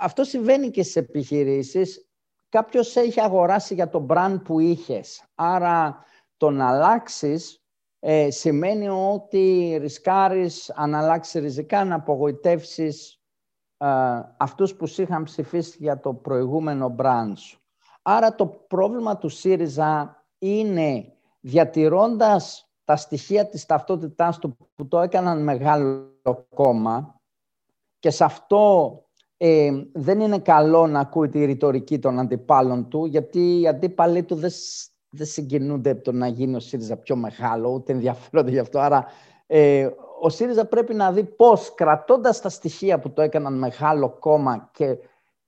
αυτό 0.00 0.24
συμβαίνει 0.24 0.70
και 0.70 0.82
σε 0.82 0.98
επιχειρήσεις. 0.98 2.08
Κάποιος 2.48 2.96
έχει 2.96 3.20
αγοράσει 3.20 3.74
για 3.74 3.88
το 3.88 4.06
brand 4.10 4.40
που 4.44 4.58
είχες. 4.60 5.24
Άρα 5.34 6.04
το 6.36 6.50
να 6.50 6.68
αλλάξεις 6.68 7.62
ε, 8.00 8.30
σημαίνει 8.30 8.88
ότι 8.88 9.76
ρισκάρεις 9.80 10.70
αν 10.74 10.94
αλλάξεις 10.94 11.40
ριζικά 11.40 11.84
να 11.84 11.94
απογοητεύσεις 11.94 13.20
ε, 13.76 13.86
αυτούς 14.36 14.74
που 14.74 14.86
είχαν 14.96 15.22
ψηφίσει 15.22 15.76
για 15.80 16.00
το 16.00 16.14
προηγούμενο 16.14 16.94
brand 16.98 17.32
σου. 17.36 17.60
Άρα 18.02 18.34
το 18.34 18.46
πρόβλημα 18.46 19.18
του 19.18 19.28
ΣΥΡΙΖΑ 19.28 20.24
είναι 20.38 21.12
διατηρώντας 21.40 22.67
τα 22.88 22.96
στοιχεία 22.96 23.48
της 23.48 23.66
ταυτότητάς 23.66 24.38
του 24.38 24.56
που 24.74 24.88
το 24.88 25.00
έκαναν 25.00 25.42
μεγάλο 25.42 26.46
κόμμα 26.54 27.20
και 27.98 28.10
σε 28.10 28.24
αυτό 28.24 28.92
ε, 29.36 29.70
δεν 29.92 30.20
είναι 30.20 30.38
καλό 30.38 30.86
να 30.86 31.00
ακούει 31.00 31.28
τη 31.28 31.44
ρητορική 31.44 31.98
των 31.98 32.18
αντιπάλων 32.18 32.88
του 32.88 33.04
γιατί 33.04 33.60
οι 33.60 33.68
αντίπαλοι 33.68 34.22
του 34.22 34.34
δεν, 34.34 34.50
δεν 35.08 35.26
συγκινούνται 35.26 35.94
το 35.94 36.12
να 36.12 36.26
γίνει 36.26 36.54
ο 36.54 36.60
ΣΥΡΙΖΑ 36.60 36.96
πιο 36.96 37.16
μεγάλο, 37.16 37.70
ούτε 37.70 37.92
ενδιαφέρονται 37.92 38.50
γι' 38.50 38.58
αυτό. 38.58 38.78
Άρα 38.78 39.06
ε, 39.46 39.90
ο 40.20 40.28
ΣΥΡΙΖΑ 40.28 40.64
πρέπει 40.64 40.94
να 40.94 41.12
δει 41.12 41.24
πώς 41.24 41.74
κρατώντας 41.74 42.40
τα 42.40 42.48
στοιχεία 42.48 42.98
που 42.98 43.12
το 43.12 43.22
έκαναν 43.22 43.58
μεγάλο 43.58 44.10
κόμμα 44.18 44.70
και 44.72 44.98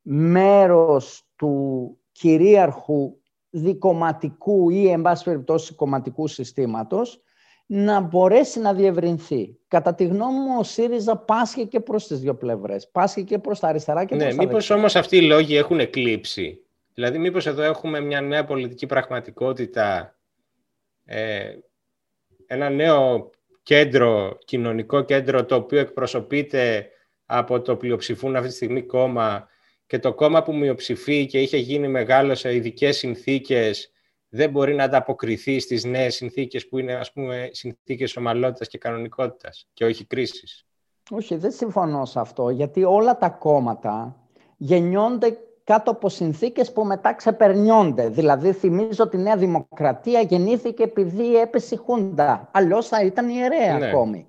μέρος 0.02 1.30
του 1.36 1.96
κυρίαρχου 2.12 3.16
δικοματικού 3.50 4.70
ή 4.70 4.88
εν 4.88 5.02
πάση 5.02 5.24
περιπτώσει 5.24 5.74
κομματικού 5.74 6.26
συστήματος 6.26 7.24
να 7.72 8.00
μπορέσει 8.00 8.60
να 8.60 8.74
διευρυνθεί. 8.74 9.56
Κατά 9.68 9.94
τη 9.94 10.04
γνώμη 10.04 10.38
μου, 10.38 10.56
ο 10.58 10.62
ΣΥΡΙΖΑ 10.62 11.16
πάσχει 11.16 11.66
και 11.66 11.80
προς 11.80 12.06
τις 12.06 12.20
δύο 12.20 12.34
πλευρές. 12.34 12.88
Πάσχει 12.88 13.24
και 13.24 13.38
προς 13.38 13.60
τα 13.60 13.68
αριστερά 13.68 14.04
και 14.04 14.14
ναι, 14.14 14.24
προς 14.24 14.36
τα 14.36 14.42
μήπως 14.42 14.70
όμως 14.70 14.96
αυτοί 14.96 15.16
οι 15.16 15.22
λόγοι 15.22 15.56
έχουν 15.56 15.80
εκλείψει; 15.80 16.64
Δηλαδή, 16.94 17.18
μήπως 17.18 17.46
εδώ 17.46 17.62
έχουμε 17.62 18.00
μια 18.00 18.20
νέα 18.20 18.44
πολιτική 18.44 18.86
πραγματικότητα, 18.86 20.16
ε, 21.04 21.52
ένα 22.46 22.70
νέο 22.70 23.30
κέντρο, 23.62 24.38
κοινωνικό 24.44 25.02
κέντρο, 25.02 25.44
το 25.44 25.54
οποίο 25.54 25.78
εκπροσωπείται 25.78 26.88
από 27.26 27.60
το 27.60 27.76
πλειοψηφούν 27.76 28.36
αυτή 28.36 28.48
τη 28.48 28.54
στιγμή 28.54 28.82
κόμμα 28.82 29.48
και 29.86 29.98
το 29.98 30.14
κόμμα 30.14 30.42
που 30.42 30.56
μειοψηφεί 30.56 31.26
και 31.26 31.40
είχε 31.40 31.56
γίνει 31.56 31.88
μεγάλο 31.88 32.34
σε 32.34 32.54
ειδικές 32.54 32.96
συνθήκες 32.96 33.90
δεν 34.30 34.50
μπορεί 34.50 34.74
να 34.74 34.84
ανταποκριθεί 34.84 35.60
στις 35.60 35.84
νέες 35.84 36.14
συνθήκες 36.14 36.68
που 36.68 36.78
είναι 36.78 36.94
ας 36.94 37.12
πούμε 37.12 37.48
συνθήκες 37.52 38.16
ομαλότητας 38.16 38.68
και 38.68 38.78
κανονικότητας 38.78 39.66
και 39.72 39.84
όχι 39.84 40.04
κρίσης. 40.04 40.64
Όχι, 41.10 41.36
δεν 41.36 41.50
συμφωνώ 41.50 42.04
σε 42.04 42.20
αυτό, 42.20 42.50
γιατί 42.50 42.84
όλα 42.84 43.18
τα 43.18 43.28
κόμματα 43.28 44.16
γεννιόνται 44.56 45.38
κάτω 45.64 45.90
από 45.90 46.08
συνθήκες 46.08 46.72
που 46.72 46.84
μετά 46.84 47.14
ξεπερνιόνται. 47.14 48.08
Δηλαδή, 48.08 48.52
θυμίζω 48.52 49.04
ότι 49.04 49.16
η 49.16 49.20
Νέα 49.20 49.36
Δημοκρατία 49.36 50.20
γεννήθηκε 50.20 50.82
επειδή 50.82 51.36
έπεσε 51.36 51.74
η 51.74 51.78
Χούντα. 51.78 52.48
Αλλιώς 52.52 52.88
θα 52.88 53.02
ήταν 53.04 53.28
ιερέα 53.28 53.78
ναι. 53.78 53.86
ακόμη. 53.88 54.26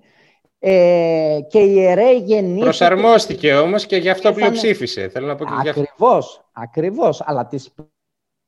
Ε, 0.58 1.38
και 1.48 1.58
η 1.58 1.72
ιερέα 1.74 2.12
γεννήθηκε... 2.12 2.64
Προσαρμόστηκε 2.64 3.54
όμως 3.54 3.86
και 3.86 3.96
γι' 3.96 4.10
αυτό 4.10 4.32
πλειοψήφισε. 4.32 5.08
Θέλω 5.08 5.26
να 5.26 5.34
πω 5.34 5.44
και 5.44 5.68
ακριβώς, 5.68 6.44
ακριβώς. 6.52 7.22
Αλλά 7.24 7.46
της 7.46 7.74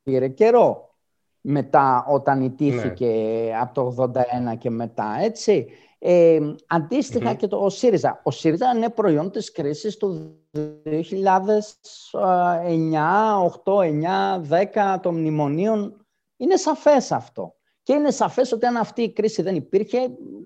πήρε 0.02 0.28
καιρό 0.28 0.93
μετά 1.46 2.04
όταν 2.08 2.42
ιτήθηκε 2.42 3.06
ναι. 3.06 3.58
από 3.60 3.74
το 3.74 4.12
81 4.52 4.58
και 4.58 4.70
μετά, 4.70 5.16
έτσι. 5.20 5.66
Ε, 5.98 6.38
αντιστοιχα 6.66 7.34
και 7.34 7.46
το 7.46 7.56
ο 7.56 7.70
ΣΥΡΙΖΑ. 7.70 8.20
Ο 8.22 8.30
ΣΥΡΙΖΑ 8.30 8.72
είναι 8.76 8.90
προϊόν 8.90 9.30
της 9.30 9.52
κρίσης 9.52 9.96
του 9.96 10.36
2009, 10.52 10.60
8, 13.64 13.78
9, 13.78 14.40
10 14.94 14.96
των 15.00 15.14
μνημονίων. 15.14 16.06
Είναι 16.36 16.56
σαφές 16.56 17.12
αυτό. 17.12 17.54
Και 17.82 17.92
είναι 17.92 18.10
σαφές 18.10 18.52
ότι 18.52 18.66
αν 18.66 18.76
αυτή 18.76 19.02
η 19.02 19.12
κρίση 19.12 19.42
δεν 19.42 19.54
υπήρχε, 19.54 19.98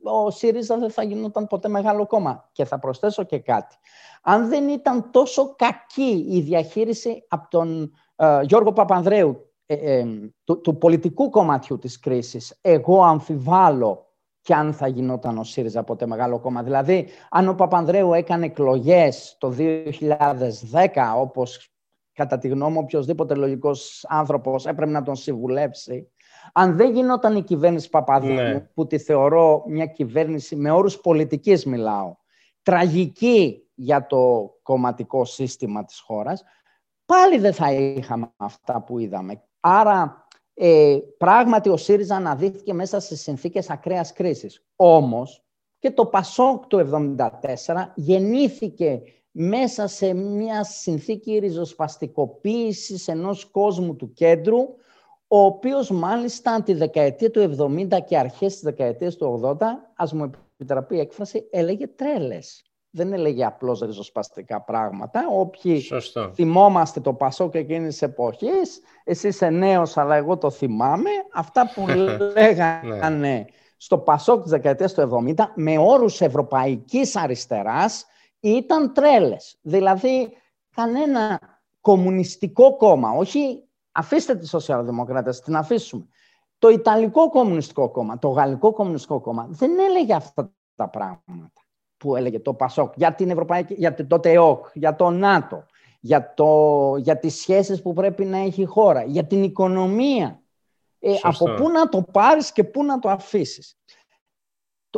ο 0.03 0.31
ΣΥΡΙΖΑ 0.31 0.79
δεν 0.79 0.91
θα 0.91 1.03
γινόταν 1.03 1.47
ποτέ 1.47 1.69
μεγάλο 1.69 2.07
κόμμα. 2.07 2.49
Και 2.53 2.65
θα 2.65 2.79
προσθέσω 2.79 3.23
και 3.23 3.39
κάτι. 3.39 3.77
Αν 4.23 4.49
δεν 4.49 4.69
ήταν 4.69 5.11
τόσο 5.11 5.55
κακή 5.57 6.27
η 6.29 6.41
διαχείριση 6.41 7.25
από 7.29 7.49
τον 7.51 7.93
ε, 8.17 8.41
Γιώργο 8.43 8.73
Παπανδρέου, 8.73 9.48
ε, 9.71 9.99
ε, 9.99 10.07
του, 10.45 10.61
του, 10.61 10.79
πολιτικού 10.79 11.31
κομματιού 11.31 11.79
της 11.79 11.99
κρίσης, 11.99 12.59
εγώ 12.61 13.03
αμφιβάλλω 13.03 14.07
και 14.41 14.55
αν 14.55 14.73
θα 14.73 14.87
γινόταν 14.87 15.39
ο 15.39 15.45
ΣΥΡΙΖΑ 15.45 15.85
ποτέ 15.85 16.07
μεγάλο 16.07 16.41
κόμμα. 16.41 16.63
Δηλαδή, 16.63 17.09
αν 17.31 17.49
ο 17.49 17.55
Παπανδρέου 17.55 18.13
έκανε 18.13 18.47
εκλογές 18.47 19.37
το 19.39 19.55
2010, 19.59 21.17
όπως 21.17 21.73
κατά 22.13 22.39
τη 22.39 22.49
γνώμη 22.49 22.73
μου 22.73 22.81
οποιοδήποτε 22.83 23.35
λογικός 23.35 24.05
άνθρωπος 24.09 24.67
έπρεπε 24.67 24.91
να 24.91 25.03
τον 25.03 25.17
συμβουλεύσει, 25.17 26.11
αν 26.53 26.77
δεν 26.77 26.95
γινόταν 26.95 27.37
η 27.37 27.43
κυβέρνηση 27.43 27.89
Παπαδόπουλου, 27.89 28.37
ναι. 28.37 28.61
που 28.61 28.87
τη 28.87 28.99
θεωρώ 28.99 29.65
μια 29.67 29.87
κυβέρνηση 29.87 30.57
με 30.57 30.71
όρους 30.71 31.01
πολιτικής 31.01 31.65
μιλάω, 31.65 32.17
τραγική 32.63 33.69
για 33.75 34.07
το 34.07 34.53
κομματικό 34.63 35.25
σύστημα 35.25 35.85
της 35.85 36.01
χώρας, 36.01 36.45
πάλι 37.05 37.39
δεν 37.39 37.53
θα 37.53 37.73
είχαμε 37.73 38.33
αυτά 38.37 38.83
που 38.83 38.99
είδαμε. 38.99 39.43
Άρα 39.61 40.27
ε, 40.55 40.99
πράγματι 41.19 41.69
ο 41.69 41.77
ΣΥΡΙΖΑ 41.77 42.17
αναδείχθηκε 42.17 42.73
μέσα 42.75 43.01
σε 43.01 43.17
συνθήκες 43.17 43.71
ακραίας 43.71 44.13
κρίσης. 44.13 44.65
Όμως 44.77 45.43
και 45.79 45.91
το 45.91 46.07
ΠΑΣΟΚ 46.07 46.67
του 46.67 46.89
1974 47.17 47.93
γεννήθηκε 47.95 49.03
μέσα 49.31 49.87
σε 49.87 50.13
μια 50.15 50.65
συνθήκη 50.65 51.39
ριζοσπαστικοποίησης 51.39 53.09
ενός 53.09 53.45
κόσμου 53.45 53.97
του 53.97 54.13
κέντρου, 54.13 54.59
ο 55.29 55.39
οποίος 55.39 55.91
μάλιστα 55.91 56.63
τη 56.63 56.73
δεκαετία 56.73 57.31
του 57.31 57.57
70 57.59 57.99
και 58.07 58.19
αρχές 58.19 58.53
της 58.53 58.63
δεκαετίας 58.63 59.17
του 59.17 59.41
80, 59.45 59.57
ας 59.97 60.13
μου 60.13 60.31
επιτραπεί 60.55 60.97
η 60.97 61.01
έκφραση, 61.01 61.49
έλεγε 61.51 61.87
τρέλες 61.87 62.68
δεν 62.91 63.13
έλεγε 63.13 63.45
απλώς 63.45 63.81
ριζοσπαστικά 63.81 64.61
πράγματα. 64.63 65.27
Όποιοι 65.31 65.81
Σωστό. 65.81 66.31
θυμόμαστε 66.35 67.01
το 67.01 67.13
Πασόκ 67.15 67.55
εκείνης 67.55 67.89
της 67.89 68.03
εποχής, 68.03 68.81
εσύ 69.05 69.29
είσαι 69.29 69.49
νέος 69.49 69.97
αλλά 69.97 70.17
εγώ 70.17 70.39
το 70.39 70.51
θυμάμαι, 70.51 71.11
αυτά 71.33 71.71
που 71.75 71.87
λέγανε 72.35 73.09
ναι. 73.09 73.45
στο 73.77 73.99
Πασόκ 73.99 74.43
της 74.43 74.51
δεκαετίας 74.51 74.95
του 74.95 75.25
70 75.37 75.45
με 75.55 75.79
όρους 75.79 76.21
ευρωπαϊκής 76.21 77.17
αριστεράς 77.17 78.07
ήταν 78.41 78.93
τρέλες. 78.93 79.59
Δηλαδή 79.63 80.29
κανένα 80.75 81.41
κομμουνιστικό 81.81 82.77
κόμμα, 82.77 83.11
όχι 83.11 83.63
αφήστε 83.93 84.35
τις 84.35 84.49
σοσιαλδημοκράτες, 84.49 85.41
την 85.41 85.57
αφήσουμε. 85.57 86.07
Το 86.59 86.69
Ιταλικό 86.69 87.31
Κομμουνιστικό 87.31 87.91
Κόμμα, 87.91 88.19
το 88.19 88.29
Γαλλικό 88.29 88.73
Κομμουνιστικό 88.73 89.21
Κόμμα 89.21 89.47
δεν 89.51 89.79
έλεγε 89.79 90.15
αυτά 90.15 90.53
τα 90.77 90.89
πράγματα 90.89 91.68
που 91.99 92.17
έλεγε 92.17 92.41
το 92.41 92.55
ΠΑΣΟΚ, 92.55 92.93
για 92.97 93.15
την 93.15 93.31
Ευρωπαϊκή, 93.31 93.75
για 93.75 94.07
το 94.07 94.21
ΤΕΟΚ, 94.21 94.67
για 94.73 94.97
το 94.97 95.11
ΝΑΤΟ, 95.11 95.67
για, 96.01 96.35
το, 96.35 96.95
για 96.97 97.19
τις 97.19 97.35
σχέσεις 97.35 97.83
που 97.83 97.93
πρέπει 97.93 98.25
να 98.25 98.39
έχει 98.39 98.63
η 98.63 98.65
χώρα, 98.65 99.05
για 99.05 99.25
την 99.25 99.43
οικονομία. 99.43 100.43
Ε, 101.01 101.15
από 101.23 101.45
πού 101.55 101.71
να 101.71 101.89
το 101.89 102.03
πάρεις 102.03 102.53
και 102.53 102.65
πού 102.65 102.85
να 102.85 102.99
το 102.99 103.09
αφήσεις. 103.09 103.79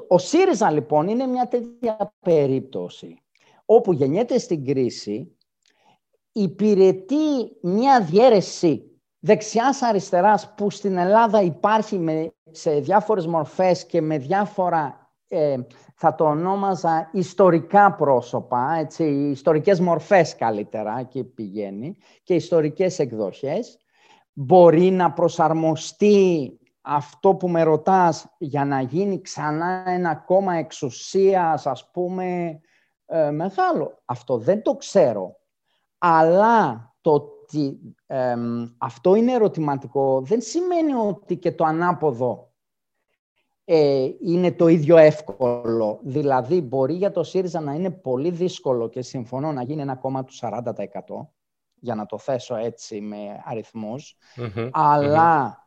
Ο 0.08 0.18
ΣΥΡΙΖΑ 0.18 0.70
λοιπόν 0.70 1.08
είναι 1.08 1.26
μια 1.26 1.48
τέτοια 1.48 2.14
περίπτωση 2.20 3.22
όπου 3.64 3.92
γεννιέται 3.92 4.38
στην 4.38 4.64
κρίση 4.64 5.36
υπηρετεί 6.32 7.56
μια 7.60 8.02
διέρεση 8.02 9.00
δεξιάς 9.18 9.82
αριστεράς 9.82 10.54
που 10.54 10.70
στην 10.70 10.96
Ελλάδα 10.96 11.42
υπάρχει 11.42 11.98
με, 11.98 12.32
σε 12.50 12.80
διάφορες 12.80 13.26
μορφές 13.26 13.86
και 13.86 14.00
με 14.00 14.18
διάφορα 14.18 15.12
ε, 15.28 15.56
θα 16.02 16.14
το 16.14 16.24
ονόμαζα 16.24 17.08
ιστορικά 17.12 17.92
πρόσωπα, 17.94 18.74
έτσι, 18.78 19.04
ιστορικές 19.04 19.80
μορφές 19.80 20.36
καλύτερα 20.36 21.02
και 21.02 21.24
πηγαίνει 21.24 21.96
και 22.22 22.34
ιστορικές 22.34 22.98
εκδοχές. 22.98 23.78
Μπορεί 24.32 24.90
να 24.90 25.12
προσαρμοστεί 25.12 26.58
αυτό 26.80 27.34
που 27.34 27.48
με 27.48 27.62
ρωτάς 27.62 28.34
για 28.38 28.64
να 28.64 28.80
γίνει 28.80 29.20
ξανά 29.20 29.84
ένα 29.86 30.14
κόμμα 30.14 30.54
εξουσίας, 30.54 31.66
ας 31.66 31.90
πούμε, 31.90 32.60
ε, 33.06 33.30
μεγάλο. 33.30 34.02
Αυτό 34.04 34.38
δεν 34.38 34.62
το 34.62 34.74
ξέρω. 34.74 35.36
Αλλά 35.98 36.84
το 37.00 37.12
ότι 37.12 37.80
αυτό 38.78 39.14
είναι 39.14 39.32
ερωτηματικό 39.32 40.20
δεν 40.20 40.40
σημαίνει 40.40 40.92
ότι 40.92 41.36
και 41.36 41.52
το 41.52 41.64
ανάποδο 41.64 42.49
ε, 43.72 44.08
είναι 44.20 44.52
το 44.52 44.66
ίδιο 44.66 44.96
εύκολο. 44.96 46.00
Δηλαδή, 46.02 46.60
μπορεί 46.60 46.94
για 46.94 47.10
το 47.10 47.22
ΣΥΡΙΖΑ 47.22 47.60
να 47.60 47.72
είναι 47.72 47.90
πολύ 47.90 48.30
δύσκολο 48.30 48.88
και 48.88 49.02
συμφωνώ 49.02 49.52
να 49.52 49.62
γίνει 49.62 49.80
ένα 49.80 49.96
κόμμα 49.96 50.24
του 50.24 50.32
40%, 50.40 50.60
για 51.74 51.94
να 51.94 52.06
το 52.06 52.18
θέσω 52.18 52.56
έτσι 52.56 53.00
με 53.00 53.16
αριθμους 53.44 54.16
αλλα 54.70 55.58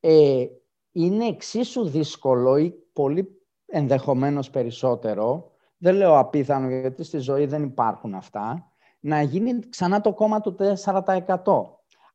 Ε, 0.00 0.44
είναι 0.92 1.24
εξίσου 1.24 1.88
δύσκολο 1.88 2.56
ή 2.56 2.70
πολύ 2.92 3.42
ενδεχομένως 3.66 4.50
περισσότερο, 4.50 5.50
δεν 5.76 5.94
λέω 5.94 6.18
απίθανο 6.18 6.68
γιατί 6.68 7.04
στη 7.04 7.18
ζωή 7.18 7.46
δεν 7.46 7.62
υπάρχουν 7.62 8.14
αυτά, 8.14 8.72
να 9.00 9.22
γίνει 9.22 9.58
ξανά 9.68 10.00
το 10.00 10.12
κόμμα 10.12 10.40
του 10.40 10.56
4%. 10.84 11.32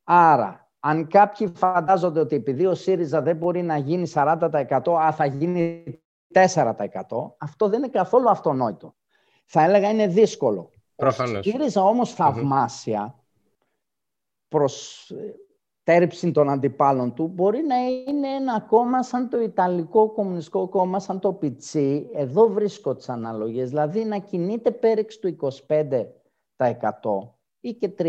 Άρα, 0.04 0.63
αν 0.86 1.08
κάποιοι 1.08 1.52
φαντάζονται 1.56 2.20
ότι 2.20 2.36
επειδή 2.36 2.66
ο 2.66 2.76
ΣΥΡΙΖΑ 2.76 3.22
δεν 3.22 3.36
μπορεί 3.36 3.62
να 3.62 3.78
γίνει 3.78 4.12
40%, 4.14 4.82
α, 5.00 5.12
θα 5.12 5.26
γίνει 5.26 5.84
4%, 6.34 6.44
αυτό 7.38 7.70
δεν 7.70 7.80
είναι 7.80 7.88
καθόλου 7.88 8.30
αυτονόητο. 8.30 8.96
Θα 9.46 9.64
έλεγα 9.64 9.90
είναι 9.90 10.08
δύσκολο. 10.08 10.70
Προφανώς. 10.96 11.48
Ο 11.48 11.50
ΣΥΡΙΖΑ 11.50 11.84
όμως 11.84 12.14
θαυμάσια 12.14 13.16
προς 14.48 15.10
ε, 15.10 15.36
τέρψη 15.84 16.32
των 16.32 16.50
αντιπάλων 16.50 17.14
του 17.14 17.28
μπορεί 17.28 17.62
να 17.62 17.76
είναι 17.76 18.28
ένα 18.28 18.60
κόμμα 18.60 19.04
σαν 19.04 19.30
το 19.30 19.42
Ιταλικό 19.42 20.12
Κομμουνιστικό 20.12 20.68
Κόμμα, 20.68 21.00
σαν 21.00 21.20
το 21.20 21.34
Πιτσί. 21.34 22.10
Εδώ 22.14 22.48
βρίσκω 22.48 22.96
τις 22.96 23.10
αναλογίες. 23.10 23.70
Δηλαδή 23.70 24.06
να 24.06 24.18
κινείται 24.18 24.72
πέριξ 24.72 25.20
του 25.20 25.36
25% 25.42 25.52
ή 27.64 27.74
και 27.74 27.90
30. 28.00 28.04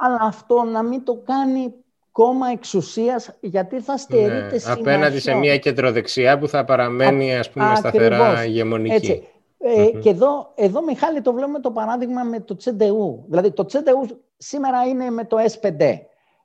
Αλλά 0.00 0.18
αυτό 0.20 0.62
να 0.62 0.82
μην 0.82 1.04
το 1.04 1.22
κάνει 1.24 1.74
κόμμα 2.12 2.50
εξουσίας 2.50 3.30
γιατί 3.40 3.80
θα 3.80 3.96
στερείται 3.96 4.54
ναι, 4.54 4.72
Απέναντι 4.72 5.18
σε 5.18 5.34
μια 5.34 5.58
κεντροδεξιά 5.58 6.38
που 6.38 6.48
θα 6.48 6.64
παραμένει 6.64 7.36
Α, 7.36 7.38
ας 7.38 7.50
πούμε 7.50 7.74
σταθερά 7.76 8.44
ηγεμονική. 8.44 9.22
Ε, 9.58 9.84
Και 10.00 10.08
εδώ, 10.08 10.52
εδώ, 10.54 10.84
Μιχάλη, 10.84 11.20
το 11.20 11.32
βλέπουμε 11.32 11.60
το 11.60 11.70
παράδειγμα 11.70 12.22
με 12.22 12.40
το 12.40 12.56
Τσεντεού. 12.56 13.24
Δηλαδή, 13.28 13.50
το 13.50 13.64
Τσεντεού 13.64 14.06
σήμερα 14.36 14.84
είναι 14.84 15.10
με 15.10 15.24
το 15.24 15.36
S5. 15.36 15.98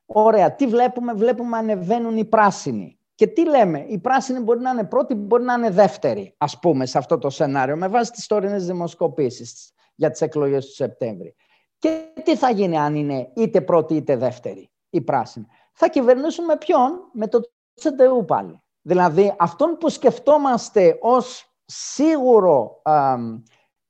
Ωραία. 0.06 0.52
Τι 0.52 0.68
βλέπουμε, 0.68 1.14
βλέπουμε 1.14 1.58
ανεβαίνουν 1.58 2.18
οι 2.18 2.26
πράσινοι. 2.26 2.98
Και 3.16 3.28
τι 3.28 3.50
λέμε, 3.50 3.86
η 3.88 3.98
πράσινη 3.98 4.40
μπορεί 4.40 4.60
να 4.60 4.70
είναι 4.70 4.84
πρώτη, 4.84 5.14
μπορεί 5.14 5.44
να 5.44 5.54
είναι 5.54 5.70
δεύτερη, 5.70 6.34
ας 6.38 6.60
πούμε, 6.60 6.86
σε 6.86 6.98
αυτό 6.98 7.18
το 7.18 7.30
σενάριο, 7.30 7.76
με 7.76 7.88
βάση 7.88 8.12
τις 8.12 8.28
τωρινές 8.28 8.66
δημοσκοπήσεις 8.66 9.72
για 9.96 10.10
τις 10.10 10.22
εκλογές 10.22 10.66
του 10.66 10.74
Σεπτέμβρη. 10.74 11.36
Και 11.84 12.22
τι 12.24 12.36
θα 12.36 12.50
γίνει 12.50 12.78
αν 12.78 12.96
είναι 12.96 13.30
είτε 13.34 13.62
πρώτη 13.62 13.96
είτε 13.96 14.16
δεύτερη 14.16 14.70
η 14.90 15.02
πράσινη. 15.02 15.46
Θα 15.74 15.88
κυβερνήσουν 15.88 16.46
με 16.46 16.58
ποιον, 16.58 17.10
με 17.14 17.28
το 17.28 17.40
Τσεντεού 17.76 18.26
πάλι. 18.26 18.62
Δηλαδή, 18.82 19.36
αυτόν 19.38 19.78
που 19.80 19.90
σκεφτόμαστε 19.90 20.98
ως 21.02 21.54
σίγουρο 21.66 22.82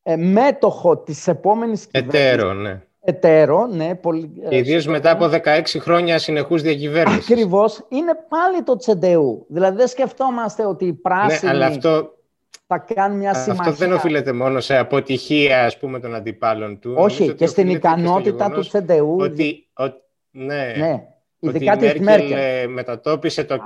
ε, 0.03 0.15
μέτοχο 0.15 0.97
της 0.97 1.27
επόμενης 1.27 1.87
κυβέρνησης. 1.87 2.21
Εταίρο, 2.21 2.53
ναι. 2.53 2.81
Εταίρο, 2.99 3.67
ναι. 3.67 3.95
Πολύ, 3.95 4.31
ε, 4.49 4.57
Ιδίως 4.57 4.87
μετά 4.87 5.11
από 5.11 5.29
16 5.43 5.61
χρόνια 5.79 6.19
συνεχούς 6.19 6.61
διακυβέρνησης. 6.61 7.31
Ακριβώς. 7.31 7.85
Είναι 7.89 8.13
πάλι 8.29 8.63
το 8.63 8.75
Τσεντεού. 8.75 9.45
Δηλαδή, 9.49 9.77
δεν 9.77 9.87
σκεφτόμαστε 9.87 10.65
ότι 10.65 10.85
η 10.85 10.93
πράσινη... 10.93 11.51
Ναι, 11.51 11.57
αλλά 11.57 11.65
αυτό 11.65 12.13
θα 12.67 12.77
κάνουν 12.77 13.17
μια 13.17 13.33
συμμαχία. 13.33 13.71
Αυτό 13.71 13.85
δεν 13.85 13.93
οφείλεται 13.93 14.31
μόνο 14.31 14.59
σε 14.59 14.77
αποτυχία 14.77 15.65
ας 15.65 15.77
πούμε, 15.77 15.99
των 15.99 16.15
αντιπάλων 16.15 16.79
του. 16.79 16.93
Όχι, 16.97 17.33
και 17.33 17.47
στην 17.47 17.69
ικανότητα 17.69 18.51
του 18.51 18.61
Τσεντεού. 18.61 19.15
Ότι, 19.19 19.67
ότι, 19.73 19.95
ναι, 20.31 20.73
ναι. 20.77 21.07
Ειδικά 21.45 21.77
τη 21.77 21.99
Μέρκελ 21.99 22.37
ε, 22.37 22.67
μετατόπισε 22.67 23.43
το, 23.43 23.57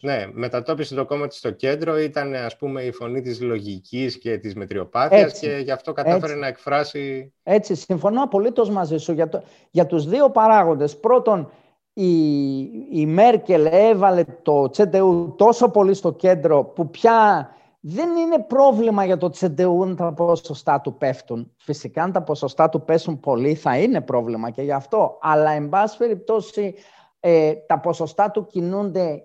ναι, 0.00 0.26
μετατόπισε 0.32 0.94
το 0.94 1.04
κόμμα 1.04 1.26
της 1.26 1.38
στο 1.38 1.50
κέντρο, 1.50 1.98
ήταν 1.98 2.34
ας 2.34 2.56
πούμε 2.56 2.82
η 2.82 2.92
φωνή 2.92 3.20
της 3.20 3.40
λογικής 3.40 4.18
και 4.18 4.38
της 4.38 4.54
μετριοπάθειας 4.54 5.38
και 5.38 5.60
γι' 5.62 5.70
αυτό 5.70 5.92
κατάφερε 5.92 6.34
να 6.34 6.46
εκφράσει... 6.46 7.32
Έτσι, 7.42 7.74
συμφωνώ 7.74 8.22
απολύτως 8.22 8.70
μαζί 8.70 8.96
σου 8.96 9.12
για, 9.12 9.28
το, 9.28 9.42
για 9.70 9.86
τους 9.86 10.06
δύο 10.06 10.30
παράγοντες. 10.30 10.96
Πρώτον, 10.96 11.50
η, 11.92 12.58
η 12.92 13.06
Μέρκελ 13.06 13.66
έβαλε 13.70 14.24
το 14.42 14.70
Τσεντεού 14.70 15.34
τόσο 15.38 15.68
πολύ 15.68 15.94
στο 15.94 16.12
κέντρο 16.12 16.64
που 16.64 16.90
πια 16.90 17.48
δεν 17.86 18.16
είναι 18.16 18.38
πρόβλημα 18.38 19.04
για 19.04 19.16
το 19.16 19.30
Τσεντεού 19.30 19.82
αν 19.82 19.96
τα 19.96 20.12
ποσοστά 20.12 20.80
του 20.80 20.96
πέφτουν. 20.96 21.52
Φυσικά 21.56 22.02
αν 22.02 22.12
τα 22.12 22.22
ποσοστά 22.22 22.68
του 22.68 22.84
πέσουν 22.84 23.20
πολύ 23.20 23.54
θα 23.54 23.78
είναι 23.78 24.00
πρόβλημα 24.00 24.50
και 24.50 24.62
γι' 24.62 24.72
αυτό. 24.72 25.18
Αλλά 25.20 25.50
εν 25.50 25.68
πάση 25.68 25.96
περιπτώσει 25.96 26.74
ε, 27.20 27.52
τα 27.54 27.80
ποσοστά 27.80 28.30
του 28.30 28.46
κινούνται 28.46 29.24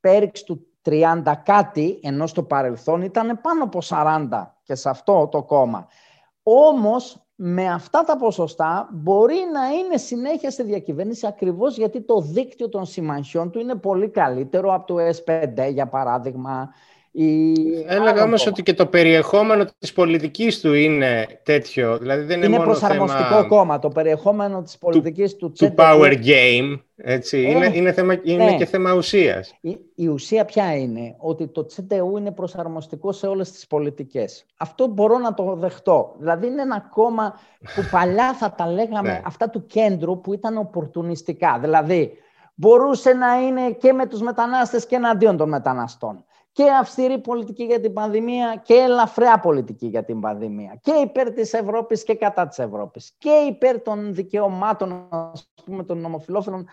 πέριξ 0.00 0.42
του 0.42 0.66
30 0.84 1.32
κάτι, 1.44 2.00
ενώ 2.02 2.26
στο 2.26 2.42
παρελθόν 2.42 3.02
ήταν 3.02 3.40
πάνω 3.40 3.64
από 3.64 3.78
40 3.88 4.28
και 4.62 4.74
σε 4.74 4.88
αυτό 4.88 5.28
το 5.30 5.42
κόμμα. 5.42 5.86
Όμως, 6.42 7.26
με 7.34 7.72
αυτά 7.72 8.04
τα 8.04 8.16
ποσοστά 8.16 8.88
μπορεί 8.92 9.36
να 9.52 9.66
είναι 9.66 9.96
συνέχεια 9.96 10.50
στη 10.50 10.62
διακυβέρνηση 10.62 11.26
ακριβώς 11.26 11.76
γιατί 11.76 12.00
το 12.00 12.20
δίκτυο 12.20 12.68
των 12.68 12.84
συμμαχιών 12.84 13.50
του 13.50 13.58
είναι 13.58 13.74
πολύ 13.74 14.08
καλύτερο 14.08 14.74
από 14.74 14.86
το 14.86 14.96
S5, 14.98 15.72
για 15.72 15.86
παράδειγμα, 15.86 16.70
η... 17.18 17.52
Έλεγα 17.86 18.22
όμως 18.22 18.46
ότι 18.46 18.62
και 18.62 18.74
το 18.74 18.86
περιεχόμενο 18.86 19.64
της 19.78 19.92
πολιτικής 19.92 20.60
του 20.60 20.72
είναι 20.72 21.26
τέτοιο. 21.42 21.98
Δηλαδή 21.98 22.22
δεν 22.22 22.36
είναι, 22.36 22.46
είναι 22.46 22.56
μόνο 22.56 22.70
προσαρμοστικό 22.70 23.24
θέμα... 23.28 23.46
κόμμα. 23.46 23.78
Το 23.78 23.88
περιεχόμενο 23.88 24.62
της 24.62 24.78
πολιτικής 24.78 25.36
του, 25.36 25.52
του, 25.52 25.66
του 25.66 25.74
power 25.76 26.24
game. 26.24 26.80
Έτσι. 26.96 27.38
Ε, 27.38 27.50
είναι, 27.50 27.70
είναι, 27.74 27.92
θέμα, 27.92 28.20
είναι 28.22 28.44
ναι. 28.44 28.56
και 28.56 28.64
θέμα 28.64 28.92
ουσίας. 28.92 29.54
Η, 29.60 29.78
η, 29.94 30.06
ουσία 30.06 30.44
ποια 30.44 30.76
είναι; 30.76 31.14
Ότι 31.18 31.46
το 31.46 31.66
τσεντεού 31.66 32.16
είναι 32.16 32.30
προσαρμοστικό 32.30 33.12
σε 33.12 33.26
όλες 33.26 33.50
τις 33.50 33.66
πολιτικές. 33.66 34.46
Αυτό 34.56 34.86
μπορώ 34.86 35.18
να 35.18 35.34
το 35.34 35.54
δεχτώ. 35.54 36.14
Δηλαδή 36.18 36.46
είναι 36.46 36.62
ένα 36.62 36.88
κόμμα 36.90 37.40
που 37.74 37.82
παλιά 37.96 38.34
θα 38.34 38.52
τα 38.52 38.70
λέγαμε 38.70 39.08
ναι. 39.08 39.20
αυτά 39.24 39.50
του 39.50 39.66
κέντρου 39.66 40.20
που 40.20 40.32
ήταν 40.34 40.58
οπορτουνιστικά. 40.58 41.58
Δηλαδή 41.60 42.12
μπορούσε 42.54 43.12
να 43.12 43.40
είναι 43.40 43.70
και 43.70 43.92
με 43.92 44.06
τους 44.06 44.20
μετανάστες 44.20 44.86
και 44.86 44.96
εναντίον 44.96 45.36
των 45.36 45.48
μεταναστών 45.48 46.24
και 46.56 46.70
αυστηρή 46.80 47.18
πολιτική 47.18 47.64
για 47.64 47.80
την 47.80 47.92
πανδημία 47.92 48.62
και 48.64 48.74
ελαφριά 48.74 49.38
πολιτική 49.38 49.86
για 49.86 50.04
την 50.04 50.20
πανδημία. 50.20 50.78
Και 50.82 50.92
υπέρ 50.92 51.32
της 51.32 51.52
Ευρώπης 51.52 52.04
και 52.04 52.14
κατά 52.14 52.46
της 52.48 52.58
Ευρώπης. 52.58 53.12
Και 53.18 53.30
υπέρ 53.30 53.82
των 53.82 54.14
δικαιωμάτων 54.14 55.06
ας 55.10 55.52
πούμε, 55.64 55.84
των 55.84 55.98
νομοφιλόφιλων 55.98 56.68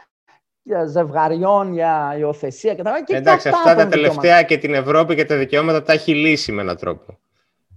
ζευγαριών 0.86 1.74
για 1.74 2.16
υιοθεσία 2.18 2.76
και 2.76 2.82
τα 2.82 3.04
και 3.04 3.16
Εντάξει, 3.16 3.50
αυτά 3.50 3.76
τα 3.76 3.88
τελευταία 3.88 4.44
και 4.44 4.58
την 4.58 4.74
Ευρώπη 4.74 5.16
και 5.16 5.26
τα 5.26 5.38
δικαιώματα 5.38 5.84
τα 5.84 5.94
έχει 5.94 6.16
λύσει 6.16 6.52
με 6.52 6.62
έναν 6.62 6.78
τρόπο. 6.78 7.18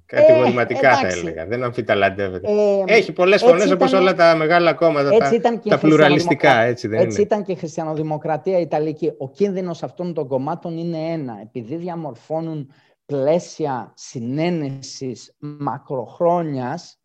Κατηγορηματικά 0.06 0.90
ε, 0.90 0.94
θα 0.94 1.06
έλεγα. 1.06 1.46
Δεν 1.46 1.62
αμφιταλαντεύεται. 1.62 2.50
Ε, 2.50 2.94
Έχει 2.94 3.12
πολλές 3.12 3.42
φωνές 3.42 3.70
όπως 3.70 3.92
όλα 3.92 4.14
τα 4.14 4.34
μεγάλα 4.36 4.72
κόμματα, 4.72 5.08
έτσι 5.10 5.40
τα, 5.40 5.60
τα 5.68 5.78
πλουραλιστικά. 5.78 6.60
Έτσι, 6.60 6.88
δεν 6.88 7.00
έτσι 7.00 7.20
ήταν 7.20 7.42
και 7.42 7.52
η 7.52 7.56
χριστιανοδημοκρατία 7.56 8.58
Ιταλική. 8.58 9.12
Ο 9.18 9.30
κίνδυνος 9.30 9.82
αυτών 9.82 10.14
των 10.14 10.26
κομμάτων 10.26 10.78
είναι 10.78 10.98
ένα. 10.98 11.38
Επειδή 11.42 11.76
διαμορφώνουν 11.76 12.72
πλαίσια 13.06 13.92
συνένεσης 13.94 15.34
μακροχρόνιας, 15.38 16.98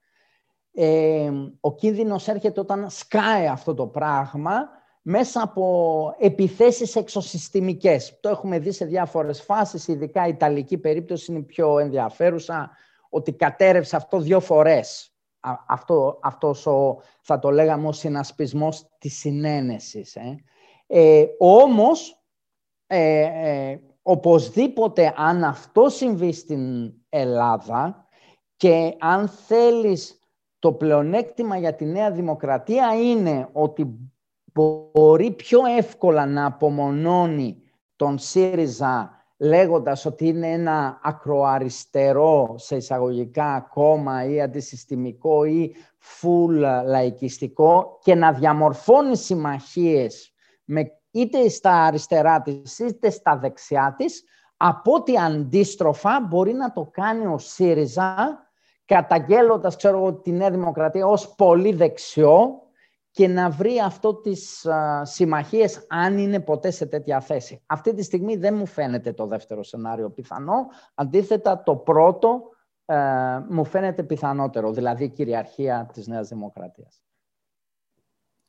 ε, 0.74 1.30
ο 1.60 1.76
κίνδυνος 1.76 2.28
έρχεται 2.28 2.60
όταν 2.60 2.90
σκάει 2.90 3.48
αυτό 3.48 3.74
το 3.74 3.86
πράγμα 3.86 4.70
μέσα 5.02 5.42
από 5.42 6.16
επιθέσεις 6.20 6.96
εξωσυστημικές. 6.96 8.18
Το 8.20 8.30
έχουμε 8.30 8.60
δει 8.60 8.72
σε 8.72 8.86
διάφορες 8.86 9.42
φάσεις, 9.42 9.88
ειδικά 9.88 10.26
η 10.26 10.30
Ιταλική 10.30 10.78
περίπτωση 10.78 11.32
είναι 11.32 11.42
πιο 11.42 11.80
ενδιαφέρουσα 11.80 12.72
ότι 13.14 13.34
κατέρευσε 13.34 13.96
αυτό 13.96 14.20
δύο 14.20 14.40
φορές. 14.40 15.16
Αυτό, 15.68 16.20
αυτός 16.22 16.66
ο, 16.66 17.02
θα 17.22 17.40
το 17.40 17.52
λέγαμε, 17.52 17.88
ο 17.88 17.92
συνασπισμός 17.92 18.90
της 18.98 19.18
συνένεσης. 19.18 20.16
Ε. 20.16 20.44
Ε, 20.88 21.26
όμως, 21.40 22.24
ε, 22.88 23.22
ε, 23.22 23.80
οπωσδήποτε, 24.02 25.14
αν 25.18 25.44
αυτό 25.44 25.90
συμβεί 25.90 26.34
στην 26.34 26.94
Ελλάδα 27.10 28.08
και 28.56 28.96
αν 29.00 29.28
θέλεις 29.28 30.20
το 30.60 30.74
πλεονέκτημα 30.74 31.58
για 31.58 31.76
τη 31.76 31.86
Νέα 31.86 32.12
Δημοκρατία 32.12 32.94
είναι 33.02 33.50
ότι 33.52 34.12
μπορεί 34.54 35.32
πιο 35.32 35.60
εύκολα 35.78 36.26
να 36.26 36.46
απομονώνει 36.46 37.62
τον 37.96 38.18
ΣΥΡΙΖΑ 38.18 39.21
λέγοντας 39.42 40.06
ότι 40.06 40.28
είναι 40.28 40.48
ένα 40.52 41.00
ακροαριστερό 41.04 42.56
σε 42.58 42.76
εισαγωγικά 42.76 43.68
κόμμα 43.74 44.26
ή 44.26 44.42
αντισυστημικό 44.42 45.44
ή 45.46 45.76
φουλ 45.98 46.60
λαϊκιστικό 46.86 48.00
και 48.04 48.16
να 48.16 48.32
διαμορφώνει 48.32 49.18
συμμαχίες 49.18 50.34
με, 50.64 50.92
είτε 51.12 51.50
στα 51.50 51.72
αριστερά 51.72 52.42
της 52.42 52.80
είτε 52.80 53.10
στα 53.10 53.38
δεξιά 53.38 53.96
της, 53.98 54.24
από 54.58 54.94
ότι 54.94 55.18
αντίστροφα 55.18 56.26
μπορεί 56.30 56.54
να 56.54 56.72
το 56.72 56.90
κάνει 56.92 57.26
ο 57.26 57.38
ΣΥΡΙΖΑ 57.38 58.40
καταγγέλλοντας 58.86 59.76
ξέρω, 59.76 60.14
τη 60.14 60.32
Νέα 60.32 60.52
Δημοκρατία 60.52 61.08
ως 61.08 61.36
πολύ 61.36 61.74
δεξιό 61.74 62.62
και 63.12 63.28
να 63.28 63.50
βρει 63.50 63.80
αυτό 63.80 64.16
τις 64.16 64.66
α, 64.66 65.06
συμμαχίες 65.06 65.86
αν 65.90 66.18
είναι 66.18 66.40
ποτέ 66.40 66.72
σε 66.72 66.86
τέτοια 66.86 67.20
θέση. 67.20 67.64
Αυτή 67.66 67.94
τη 67.94 68.04
στιγμή 68.04 68.36
δεν 68.36 68.56
μου 68.56 68.66
φαίνεται 68.66 69.14
το 69.14 69.26
δεύτερο 69.26 69.64
σενάριο 69.64 70.10
πιθανό. 70.10 70.66
Αντίθετα 70.94 71.64
το 71.64 71.76
πρώτο 71.76 72.42
ε, 72.86 72.96
μου 73.50 73.66
φαίνεται 73.66 74.04
πιθανότερο, 74.04 74.72
δηλαδή 74.72 75.04
η 75.04 75.10
κυριαρχία 75.10 75.90
της 75.94 76.08
Νέας 76.08 76.28
Δημοκρατίας. 76.28 77.02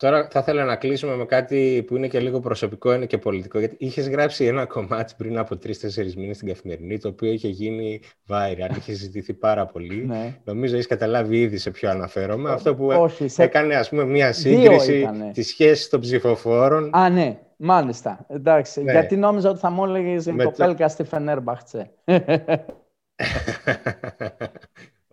Τώρα 0.03 0.29
θα 0.31 0.39
ήθελα 0.39 0.65
να 0.65 0.77
κλείσουμε 0.77 1.17
με 1.17 1.25
κάτι 1.25 1.85
που 1.87 1.97
είναι 1.97 2.09
και 2.09 2.21
λίγο 2.21 2.41
προσωπικό, 2.41 2.95
είναι 2.95 3.07
και 3.07 3.19
πολιτικό. 3.19 3.59
Γιατί 3.59 3.77
είχες 3.79 4.09
γράψει 4.09 4.45
ένα 4.45 4.67
κομμάτι 4.67 5.15
πριν 5.17 5.39
από 5.39 5.57
τρει-τέσσερι 5.57 6.13
μήνες 6.17 6.37
στην 6.37 6.49
καθημερινή, 6.49 6.99
το 6.99 7.09
οποίο 7.09 7.33
είχε 7.33 7.49
γίνει 7.49 8.01
viral, 8.29 8.77
είχε 8.77 8.93
συζητηθεί 8.93 9.35
πάρα 9.35 9.67
πολύ. 9.67 10.07
ναι. 10.07 10.37
Νομίζω 10.45 10.75
έχεις 10.75 10.87
καταλάβει 10.87 11.41
ήδη 11.41 11.59
σε 11.59 11.71
ποιο 11.71 11.91
αναφέρομαι. 11.91 12.51
Αυτό 12.51 12.75
που 12.75 12.87
Όχι, 12.87 13.29
σε... 13.29 13.43
έκανε, 13.43 13.75
ας 13.75 13.89
πούμε, 13.89 14.05
μία 14.05 14.33
σύγκριση 14.33 15.09
της 15.33 15.49
σχέσης 15.49 15.89
των 15.89 16.01
ψηφοφόρων. 16.01 16.91
Α, 16.95 17.09
ναι, 17.09 17.39
μάλιστα. 17.57 18.27
Εντάξει. 18.29 18.83
Ναι. 18.83 18.93
Γιατί 18.93 19.17
νόμιζα 19.17 19.51
ότι 19.51 19.59
θα 19.59 19.71
μου 19.71 19.85
έλεγες 19.85 20.27
η 20.27 20.33
κοπέλκα 20.33 20.89
στη 20.89 21.05
Φενέρμπαχτσε. 21.05 21.91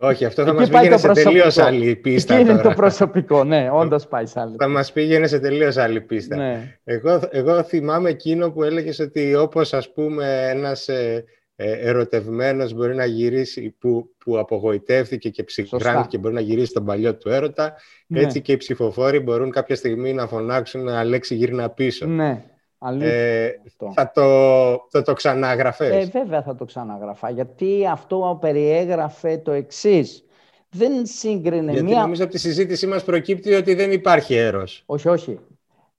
Όχι, 0.02 0.24
αυτό 0.24 0.44
θα 0.44 0.52
μας 0.52 0.68
πήγαινε 0.68 0.96
σε 0.96 1.12
τελείως 1.12 1.58
άλλη 1.58 1.96
πίστα. 1.96 2.34
Εκεί 2.34 2.42
είναι 2.42 2.60
το 2.60 2.70
προσωπικό, 2.70 3.44
ναι, 3.44 3.68
όντως 3.72 4.06
πάει 4.06 4.26
σε 4.26 4.40
άλλη. 4.40 4.56
Θα 4.58 4.68
μας 4.68 4.92
πήγαινε 4.92 5.26
σε 5.26 5.38
τελείως 5.38 5.76
άλλη 5.76 6.00
πίστα. 6.00 6.36
Ναι. 6.36 6.78
Εγώ, 6.84 7.20
εγώ 7.30 7.62
θυμάμαι 7.62 8.10
εκείνο 8.10 8.50
που 8.50 8.62
έλεγες 8.62 8.98
ότι 8.98 9.34
όπως 9.34 9.72
ας 9.72 9.92
πούμε 9.92 10.48
ένας 10.50 10.88
ε, 10.88 11.24
ε, 11.56 11.72
ερωτευμένος 11.72 12.72
μπορεί 12.72 12.94
να 12.94 13.04
γυρίσει, 13.04 13.76
που, 13.78 14.14
που 14.18 14.38
απογοητεύτηκε 14.38 15.28
και 15.28 15.44
ψυχράνθηκε 15.44 16.18
μπορεί 16.18 16.34
να 16.34 16.40
γυρίσει 16.40 16.72
τον 16.72 16.84
παλιό 16.84 17.16
του 17.16 17.28
έρωτα, 17.28 17.74
ναι. 18.06 18.20
έτσι 18.20 18.40
και 18.40 18.52
οι 18.52 18.56
ψηφοφόροι 18.56 19.18
μπορούν 19.18 19.50
κάποια 19.50 19.76
στιγμή 19.76 20.12
να 20.12 20.26
φωνάξουν 20.26 20.88
Αλέξη 20.88 21.34
γύρνα 21.34 21.70
πίσω. 21.70 22.06
Ναι. 22.06 22.44
Ε, 23.00 23.50
θα, 23.94 24.10
το, 24.10 24.22
θα 24.90 25.02
το 25.02 25.12
ξαναγραφές. 25.12 26.06
Ε, 26.06 26.10
βέβαια 26.10 26.42
θα 26.42 26.54
το 26.54 26.64
ξαναγραφά, 26.64 27.30
γιατί 27.30 27.86
αυτό 27.86 28.38
περιέγραφε 28.40 29.38
το 29.38 29.52
εξής. 29.52 30.24
Δεν 30.68 31.06
σύγκρινε 31.06 31.72
γιατί 31.72 31.86
μία... 31.86 32.00
νομίζω 32.00 32.22
από 32.24 32.32
τη 32.32 32.38
συζήτησή 32.38 32.86
μας 32.86 33.04
προκύπτει 33.04 33.54
ότι 33.54 33.74
δεν 33.74 33.92
υπάρχει 33.92 34.34
έρος. 34.34 34.82
Όχι, 34.86 35.08
όχι. 35.08 35.38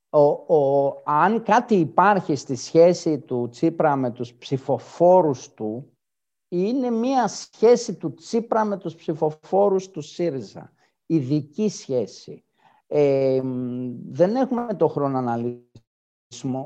ο, 0.09 0.55
ο, 0.55 1.01
αν 1.03 1.43
κάτι 1.43 1.75
υπάρχει 1.75 2.35
στη 2.35 2.55
σχέση 2.55 3.19
του 3.19 3.49
Τσίπρα 3.51 3.95
με 3.95 4.11
τους 4.11 4.33
ψηφοφόρους 4.33 5.53
του, 5.53 5.91
είναι 6.47 6.89
μία 6.89 7.27
σχέση 7.27 7.95
του 7.95 8.13
Τσίπρα 8.13 8.65
με 8.65 8.77
τους 8.77 8.95
ψηφοφόρους 8.95 9.89
του 9.89 10.01
ΣΥΡΙΖΑ. 10.01 10.71
Ειδική 11.05 11.69
σχέση. 11.69 12.43
Ε, 12.87 13.41
δεν 14.09 14.35
έχουμε 14.35 14.73
το 14.77 14.87
χρόνο 14.87 15.11
να 15.11 15.19
αναλύσουμε. 15.19 15.65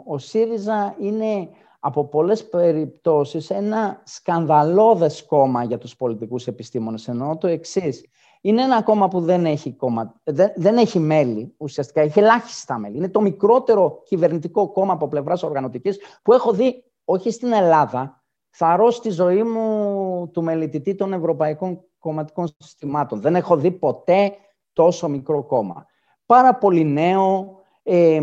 Ο 0.06 0.18
ΣΥΡΙΖΑ 0.18 0.96
είναι 1.00 1.50
από 1.80 2.06
πολλές 2.06 2.50
περιπτώσεις 2.50 3.50
ένα 3.50 4.02
σκανδαλώδες 4.04 5.26
κόμμα 5.26 5.64
για 5.64 5.78
τους 5.78 5.96
πολιτικούς 5.96 6.48
επιστήμονες. 6.48 7.08
Εννοώ 7.08 7.38
το 7.38 7.48
εξής 7.48 8.06
είναι 8.42 8.62
ένα 8.62 8.82
κόμμα 8.82 9.08
που 9.08 9.22
δεν 9.22 9.46
έχει, 9.46 9.74
κόμμα, 9.74 10.16
δεν, 10.24 10.52
δεν 10.56 10.78
έχει 10.78 11.00
μέλη, 11.00 11.54
ουσιαστικά 11.58 12.02
έχει 12.02 12.20
ελάχιστα 12.20 12.78
μέλη. 12.78 12.98
Είναι 12.98 13.10
το 13.10 13.22
μικρότερο 13.22 14.02
κυβερνητικό 14.06 14.72
κόμμα 14.72 14.94
από 14.94 15.08
πλευράς 15.08 15.44
οργανωτικής 15.44 16.00
που 16.24 16.34
έχω 16.34 16.52
δει 16.52 16.84
όχι 17.06 17.32
στην 17.32 17.54
Ελλάδα. 17.54 18.24
Θα 18.50 18.76
ρω 18.76 18.92
στη 18.92 19.10
ζωή 19.10 19.44
μου 19.44 20.30
του 20.34 20.44
μελετητή 20.44 20.96
των 20.96 21.14
ευρωπαϊκών 21.14 21.82
κομματικών 22.00 22.48
συστημάτων. 22.58 23.22
Δεν 23.22 23.36
έχω 23.36 23.58
δει 23.58 23.72
ποτέ 23.72 24.34
τόσο 24.74 25.10
μικρό 25.10 25.44
κόμμα. 25.44 25.86
Πάρα 26.26 26.56
πολύ 26.56 26.84
νέο. 26.84 27.60
Ε, 27.88 28.22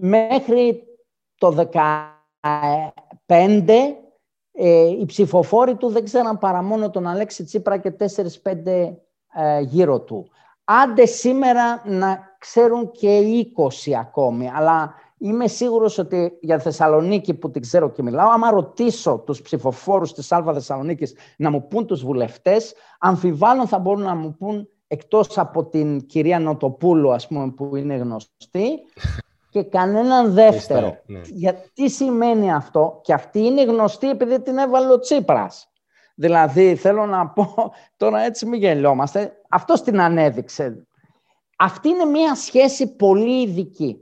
μέχρι 0.00 0.82
το 1.38 1.68
2015 3.26 3.70
ε, 4.52 4.88
οι 4.88 5.04
ψηφοφόροι 5.06 5.76
του 5.76 5.88
δεν 5.88 6.04
ξέραν 6.04 6.38
παρά 6.38 6.62
μόνο 6.62 6.90
τον 6.90 7.06
Αλέξη 7.06 7.44
Τσίπρα 7.44 7.78
και 7.78 7.92
4-5 8.42 8.54
ε, 9.34 9.60
γύρω 9.60 10.00
του. 10.00 10.30
Άντε 10.64 11.06
σήμερα 11.06 11.82
να 11.86 12.36
ξέρουν 12.38 12.90
και 12.90 13.20
20 13.86 13.92
ακόμη, 13.92 14.50
αλλά 14.54 14.94
είμαι 15.18 15.46
σίγουρος 15.46 15.98
ότι 15.98 16.38
για 16.40 16.58
Θεσσαλονίκη 16.58 17.34
που 17.34 17.50
την 17.50 17.60
ξέρω 17.60 17.90
και 17.90 18.02
μιλάω, 18.02 18.30
άμα 18.30 18.50
ρωτήσω 18.50 19.22
τους 19.26 19.42
ψηφοφόρους 19.42 20.12
της 20.12 20.32
Άλβα 20.32 20.52
Θεσσαλονίκης 20.52 21.14
να 21.36 21.50
μου 21.50 21.66
πούν 21.66 21.86
τους 21.86 22.04
βουλευτές, 22.04 22.74
αμφιβάλλον 22.98 23.66
θα 23.66 23.78
μπορούν 23.78 24.02
να 24.02 24.14
μου 24.14 24.36
πούν 24.38 24.68
εκτός 24.92 25.38
από 25.38 25.64
την 25.64 26.06
κυρία 26.06 26.38
Νοτοπούλου, 26.38 27.12
ας 27.12 27.26
πούμε, 27.26 27.50
που 27.50 27.76
είναι 27.76 27.94
γνωστή, 27.94 28.80
και 29.50 29.62
κανέναν 29.62 30.32
δεύτερο. 30.32 30.98
Ναι. 31.06 31.20
Γιατί 31.24 31.90
σημαίνει 31.90 32.52
αυτό, 32.52 33.00
και 33.02 33.12
αυτή 33.12 33.40
είναι 33.40 33.62
γνωστή 33.62 34.08
επειδή 34.08 34.42
την 34.42 34.58
έβαλε 34.58 34.92
ο 34.92 34.98
Τσίπρας. 34.98 35.72
Δηλαδή, 36.14 36.74
θέλω 36.74 37.06
να 37.06 37.28
πω, 37.28 37.72
τώρα 37.96 38.20
έτσι 38.20 38.46
μην 38.46 38.60
γελιόμαστε, 38.60 39.32
αυτό 39.48 39.82
την 39.82 40.00
ανέδειξε. 40.00 40.86
Αυτή 41.56 41.88
είναι 41.88 42.04
μια 42.04 42.34
σχέση 42.34 42.96
πολύ 42.96 43.42
ειδική. 43.42 43.96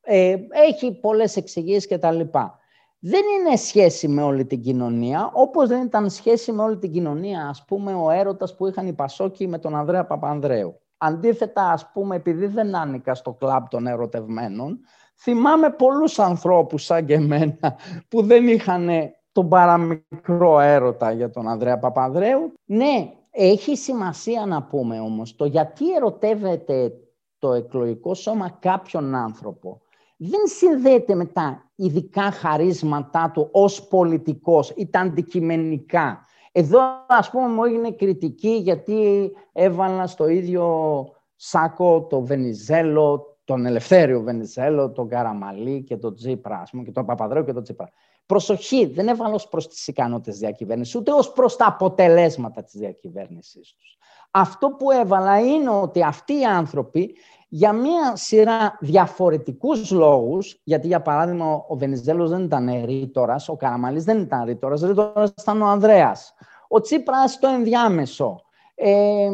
Ε, 0.00 0.36
έχει 0.50 0.92
πολλές 1.00 1.36
εξηγήσεις 1.36 1.86
και 1.86 1.98
τα 1.98 2.12
λοιπά. 2.12 2.58
Δεν 3.06 3.22
είναι 3.38 3.56
σχέση 3.56 4.08
με 4.08 4.22
όλη 4.22 4.44
την 4.44 4.60
κοινωνία, 4.60 5.30
όπως 5.32 5.68
δεν 5.68 5.86
ήταν 5.86 6.10
σχέση 6.10 6.52
με 6.52 6.62
όλη 6.62 6.78
την 6.78 6.92
κοινωνία, 6.92 7.46
ας 7.48 7.64
πούμε, 7.64 7.94
ο 7.94 8.10
έρωτας 8.10 8.56
που 8.56 8.66
είχαν 8.66 8.86
οι 8.86 8.92
Πασόκοι 8.92 9.48
με 9.48 9.58
τον 9.58 9.76
Ανδρέα 9.76 10.04
Παπανδρέου. 10.06 10.80
Αντίθετα, 10.96 11.70
ας 11.70 11.90
πούμε, 11.92 12.16
επειδή 12.16 12.46
δεν 12.46 12.76
άνοικα 12.76 13.14
στο 13.14 13.32
κλαμπ 13.32 13.64
των 13.70 13.86
ερωτευμένων, 13.86 14.80
θυμάμαι 15.16 15.70
πολλούς 15.70 16.18
ανθρώπους 16.18 16.84
σαν 16.84 17.06
και 17.06 17.14
εμένα 17.14 17.76
που 18.08 18.22
δεν 18.22 18.48
είχαν 18.48 18.88
τον 19.32 19.48
παραμικρό 19.48 20.60
έρωτα 20.60 21.12
για 21.12 21.30
τον 21.30 21.48
Ανδρέα 21.48 21.78
Παπανδρέου. 21.78 22.52
Ναι, 22.64 23.12
έχει 23.30 23.76
σημασία 23.76 24.46
να 24.46 24.62
πούμε 24.62 25.00
όμως 25.00 25.36
το 25.36 25.44
γιατί 25.44 25.94
ερωτεύεται 25.94 26.92
το 27.38 27.52
εκλογικό 27.52 28.14
σώμα 28.14 28.58
κάποιον 28.60 29.14
άνθρωπο. 29.14 29.80
Δεν 30.16 30.40
συνδέεται 30.44 31.14
με 31.14 31.24
τα 31.24 31.70
ειδικά 31.74 32.30
χαρίσματά 32.30 33.30
του 33.30 33.48
ως 33.52 33.88
πολιτικός 33.88 34.72
ή 34.76 34.90
τα 34.90 35.00
αντικειμενικά. 35.00 36.24
Εδώ, 36.52 36.78
ας 37.06 37.30
πούμε, 37.30 37.48
μου 37.48 37.64
έγινε 37.64 37.90
κριτική 37.90 38.56
γιατί 38.56 39.30
έβαλα 39.52 40.06
στο 40.06 40.28
ίδιο 40.28 41.06
σάκο 41.36 42.06
το 42.10 42.20
Βενιζέλο, 42.20 43.38
τον 43.44 43.66
Ελευθέριο 43.66 44.20
Βενιζέλο, 44.20 44.90
τον 44.90 45.08
Καραμαλή 45.08 45.82
και 45.82 45.96
τον 45.96 46.14
Τζίπρα, 46.14 46.58
ας 46.58 46.70
πούμε, 46.70 46.82
και 46.82 46.90
τον 46.90 47.06
Παπαδρέου 47.06 47.44
και 47.44 47.52
τον 47.52 47.62
Τζίπρα. 47.62 47.88
Προσοχή, 48.26 48.86
δεν 48.86 49.08
έβαλα 49.08 49.34
ως 49.34 49.48
προς 49.48 49.68
τις 49.68 49.86
ικανότητες 49.86 50.38
διακυβέρνησης, 50.38 50.94
ούτε 50.94 51.12
ως 51.12 51.32
προς 51.32 51.56
τα 51.56 51.66
αποτελέσματα 51.66 52.62
της 52.62 52.74
διακυβέρνησής 52.74 53.74
τους. 53.78 53.96
Αυτό 54.30 54.68
που 54.68 54.90
έβαλα 54.90 55.40
είναι 55.40 55.70
ότι 55.70 56.02
αυτοί 56.02 56.38
οι 56.38 56.44
άνθρωποι 56.44 57.16
για 57.54 57.72
μία 57.72 58.16
σειρά 58.16 58.76
διαφορετικούς 58.80 59.90
λόγους, 59.90 60.60
γιατί 60.64 60.86
για 60.86 61.02
παράδειγμα 61.02 61.64
ο 61.68 61.76
Βενιζέλος 61.76 62.30
δεν 62.30 62.42
ήταν 62.42 62.84
ρήτορας, 62.84 63.48
ο 63.48 63.56
Καραμαλής 63.56 64.04
δεν 64.04 64.20
ήταν 64.20 64.44
ρήτορας, 64.44 64.80
ρήτορας 64.80 65.32
ήταν 65.40 65.62
ο 65.62 65.66
Ανδρέας. 65.66 66.34
Ο 66.68 66.80
Τσίπρας 66.80 67.38
το 67.38 67.46
ενδιάμεσο. 67.48 68.40
Ε, 68.74 69.28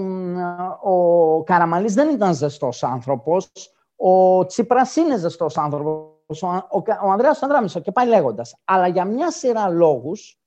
ο 0.83 1.43
Καραμαλής 1.43 1.95
δεν 1.95 2.09
ήταν 2.09 2.35
ζεστός 2.35 2.83
άνθρωπος, 2.83 3.51
ο 3.97 4.47
Τσίπρας 4.47 4.97
είναι 4.97 5.17
ζεστός 5.17 5.59
άνθρωπος 5.59 6.43
ο, 6.43 6.47
ο, 6.47 6.83
ο 7.05 7.11
Ανδρέας 7.11 7.43
Ανδράμισο 7.43 7.81
και 7.81 7.93
πάει 7.93 8.07
λέγοντας. 8.07 8.55
Αλλά 8.65 8.87
για 8.87 9.05
μια 9.05 9.31
σειρά 9.31 9.69
λόγους 9.69 10.40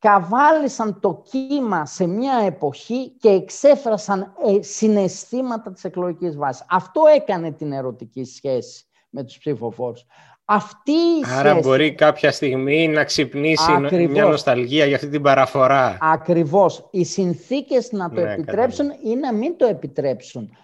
καβάλισαν 0.00 1.00
το 1.00 1.22
κύμα 1.30 1.86
σε 1.86 2.06
μια 2.06 2.42
εποχή 2.46 3.08
και 3.08 3.28
εξέφρασαν 3.28 4.34
ε, 4.46 4.62
συναισθήματα 4.62 5.72
της 5.72 5.84
εκλογικής 5.84 6.36
βάσης. 6.36 6.64
Αυτό 6.68 7.02
έκανε 7.16 7.52
την 7.52 7.72
ερωτική 7.72 8.24
σχέση 8.24 8.84
με 9.10 9.24
τους 9.24 9.38
ψηφοφόρους. 9.38 10.06
Αυτή 10.44 10.92
η 10.92 11.24
Άρα 11.38 11.54
μπορεί 11.54 11.94
κάποια 11.94 12.32
στιγμή 12.32 12.88
να 12.88 13.04
ξυπνήσει 13.04 13.72
Ακριβώς. 13.72 14.12
μια 14.12 14.24
νοσταλγία 14.24 14.86
για 14.86 14.96
αυτή 14.96 15.08
την 15.08 15.22
παραφορά. 15.22 15.98
Ακριβώς. 16.00 16.88
Οι 16.90 17.04
συνθήκες 17.04 17.92
να 17.92 18.10
το 18.10 18.20
ναι, 18.20 18.32
επιτρέψουν 18.32 18.90
ή 19.04 19.16
να 19.16 19.32
μην 19.32 19.56
το 19.56 19.66
επιτρέψουν. 19.66 20.56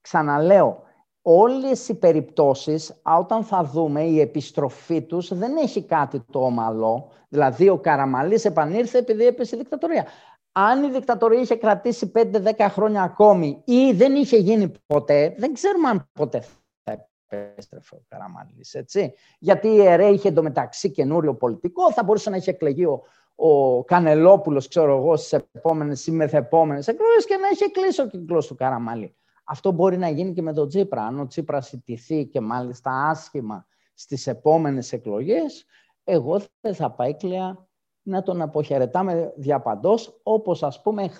Ξαναλέω, 0.00 0.82
όλες 1.30 1.88
οι 1.88 1.94
περιπτώσεις, 1.94 3.00
όταν 3.02 3.44
θα 3.44 3.64
δούμε 3.64 4.02
η 4.02 4.20
επιστροφή 4.20 5.02
τους, 5.02 5.34
δεν 5.34 5.56
έχει 5.56 5.82
κάτι 5.82 6.20
το 6.20 6.44
ομαλό. 6.44 7.10
Δηλαδή, 7.28 7.68
ο 7.68 7.78
Καραμαλής 7.78 8.44
επανήρθε 8.44 8.98
επειδή 8.98 9.26
έπεσε 9.26 9.56
η 9.56 9.58
δικτατορία. 9.58 10.06
Αν 10.52 10.84
η 10.84 10.90
δικτατορία 10.90 11.40
είχε 11.40 11.54
κρατήσει 11.54 12.12
5-10 12.14 12.68
χρόνια 12.68 13.02
ακόμη 13.02 13.62
ή 13.64 13.92
δεν 13.92 14.14
είχε 14.14 14.36
γίνει 14.36 14.72
ποτέ, 14.86 15.34
δεν 15.38 15.52
ξέρουμε 15.52 15.88
αν 15.88 16.08
ποτέ 16.12 16.44
θα 16.82 17.08
επέστρεφε 17.28 17.94
ο 17.94 18.02
Καραμαλής, 18.08 18.74
έτσι. 18.74 19.14
Γιατί 19.38 19.68
η 19.68 19.86
ΕΡΕ 19.86 20.06
είχε 20.06 20.28
εντωμεταξύ 20.28 20.90
καινούριο 20.90 21.34
πολιτικό, 21.34 21.92
θα 21.92 22.04
μπορούσε 22.04 22.30
να 22.30 22.36
είχε 22.36 22.50
εκλεγεί 22.50 22.84
ο, 22.84 23.02
ο 23.34 23.84
Κανελόπουλος, 23.84 24.68
ξέρω 24.68 24.96
εγώ, 24.96 25.16
στις 25.16 25.32
επόμενες 25.32 26.06
ή 26.06 26.10
μεθεπόμενες 26.10 26.88
εκλογές 26.88 27.24
και 27.24 27.36
να 27.36 27.48
είχε 27.52 27.68
κλείσει 27.68 28.00
ο 28.00 28.06
κύκλος 28.06 28.46
του 28.46 28.54
Καραμαλή. 28.54 29.14
Αυτό 29.50 29.70
μπορεί 29.70 29.96
να 29.96 30.08
γίνει 30.08 30.32
και 30.32 30.42
με 30.42 30.52
τον 30.52 30.68
Τσίπρα. 30.68 31.02
Αν 31.06 31.20
ο 31.20 31.26
Τσίπρας 31.26 31.72
ιτηθεί 31.72 32.26
και 32.26 32.40
μάλιστα 32.40 33.08
άσχημα 33.08 33.66
στις 33.94 34.26
επόμενες 34.26 34.92
εκλογές, 34.92 35.64
εγώ 36.04 36.40
δεν 36.60 36.74
θα 36.74 36.94
κλαία 37.18 37.66
να 38.02 38.22
τον 38.22 38.42
αποχαιρετάμε 38.42 39.32
διαπαντός, 39.36 40.20
όπως 40.22 40.62
ας 40.62 40.82
πούμε 40.82 41.10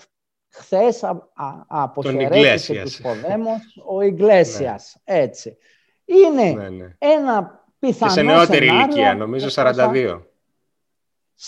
χθες 0.49 1.03
αποχαιρέτησε 1.67 2.81
τους 2.81 3.01
Ποδέμος 3.01 3.83
ο 3.87 4.01
Ιγκλέσιας. 4.01 5.01
Ναι. 5.05 5.15
Έτσι. 5.19 5.57
Είναι 6.05 6.51
ναι, 6.51 6.69
ναι. 6.69 6.95
ένα 6.97 7.65
πιθανό 7.79 8.13
Και 8.13 8.19
σε 8.19 8.25
νεότερη 8.25 8.67
ηλικία, 8.67 9.15
νομίζω 9.15 9.47
42. 9.51 10.21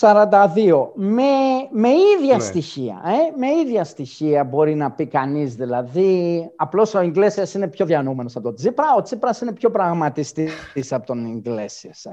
42. 0.00 0.90
Με, 0.94 1.22
με 1.72 1.88
ίδια 1.88 2.36
ναι. 2.36 2.42
στοιχεία. 2.42 3.02
Ε; 3.04 3.38
Με 3.38 3.46
ίδια 3.46 3.84
στοιχεία 3.84 4.44
μπορεί 4.44 4.74
να 4.74 4.90
πει 4.90 5.06
κανείς. 5.06 5.54
Δηλαδή, 5.54 6.50
απλώς 6.56 6.94
ο 6.94 7.02
Ιγκλέσιας 7.02 7.54
είναι 7.54 7.68
πιο 7.68 7.86
διανοούμενος 7.86 8.36
από 8.36 8.44
τον 8.44 8.54
Τσίπρα. 8.54 8.86
Ο 8.96 9.02
Τσίπρας 9.02 9.40
είναι 9.40 9.52
πιο 9.52 9.70
πραγματιστής 9.70 10.92
από 10.92 11.06
τον 11.06 11.24
Ιγκλέσιας. 11.24 12.06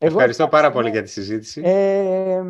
Ευχαριστώ 0.00 0.48
πάρα 0.48 0.70
πολύ 0.70 0.90
για 0.90 1.02
τη 1.02 1.08
συζήτηση. 1.08 1.62
Ε, 1.64 2.42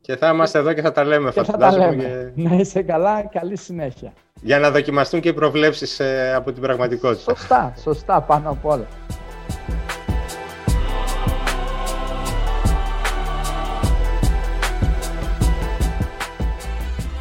και 0.00 0.16
θα 0.16 0.28
είμαστε 0.28 0.58
εδώ 0.58 0.72
και 0.72 0.80
θα 0.80 0.92
τα 0.92 1.04
λέμε. 1.04 1.30
Και 1.30 1.42
θα 1.42 1.56
τα 1.56 1.76
λέμε. 1.76 2.32
Να 2.36 2.54
είσαι 2.54 2.82
καλά, 2.82 3.22
καλή 3.22 3.56
συνέχεια. 3.56 4.12
Για 4.42 4.58
να 4.58 4.70
δοκιμαστούν 4.70 5.20
και 5.20 5.28
οι 5.28 5.32
προβλέψεις 5.32 6.00
ε, 6.00 6.32
από 6.34 6.52
την 6.52 6.62
πραγματικότητα. 6.62 7.34
Σωστά, 7.34 7.74
σωστά 7.76 8.20
πάνω 8.20 8.50
απ' 8.50 8.66
όλα. 8.66 8.86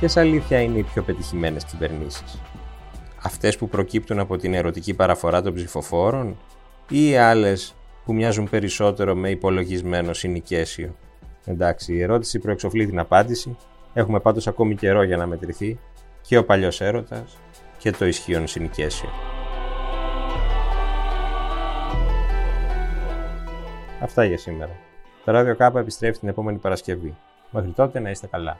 Ποιε 0.05 0.21
αλήθεια 0.21 0.61
είναι 0.61 0.77
οι 0.77 0.83
πιο 0.83 1.03
πετυχημένες 1.03 1.65
κυβερνήσεις, 1.65 2.41
Αυτές 3.23 3.57
που 3.57 3.69
προκύπτουν 3.69 4.19
από 4.19 4.37
την 4.37 4.53
ερωτική 4.53 4.93
παραφορά 4.93 5.41
των 5.41 5.53
ψηφοφόρων 5.53 6.37
ή 6.89 7.09
οι 7.09 7.17
άλλες 7.17 7.75
που 8.05 8.13
μοιάζουν 8.13 8.49
περισσότερο 8.49 9.15
με 9.15 9.29
υπολογισμένο 9.29 10.13
συνοικέσιο; 10.13 10.95
Εντάξει, 11.45 11.93
η 11.93 12.01
ερώτηση 12.01 12.39
προεξοφλεί 12.39 12.85
την 12.85 12.99
απάντηση. 12.99 13.57
Έχουμε 13.93 14.19
πάντως 14.19 14.47
ακόμη 14.47 14.75
καιρό 14.75 15.03
για 15.03 15.17
να 15.17 15.25
μετρηθεί 15.25 15.79
και 16.21 16.37
ο 16.37 16.45
παλιός 16.45 16.81
έρωτας 16.81 17.37
και 17.77 17.91
το 17.91 18.05
ισχύον 18.05 18.47
συνοικέσιο. 18.47 19.09
Αυτά 24.01 24.25
για 24.25 24.37
σήμερα. 24.37 24.75
Το 25.25 25.31
ράδιο 25.31 25.55
Κάπα 25.55 25.79
επιστρέφει 25.79 26.19
την 26.19 26.27
επόμενη 26.27 26.57
Παρασκευή. 26.57 27.15
Μέχρι 27.51 27.71
τότε 27.71 27.99
να 27.99 28.09
είστε 28.09 28.27
καλά. 28.27 28.57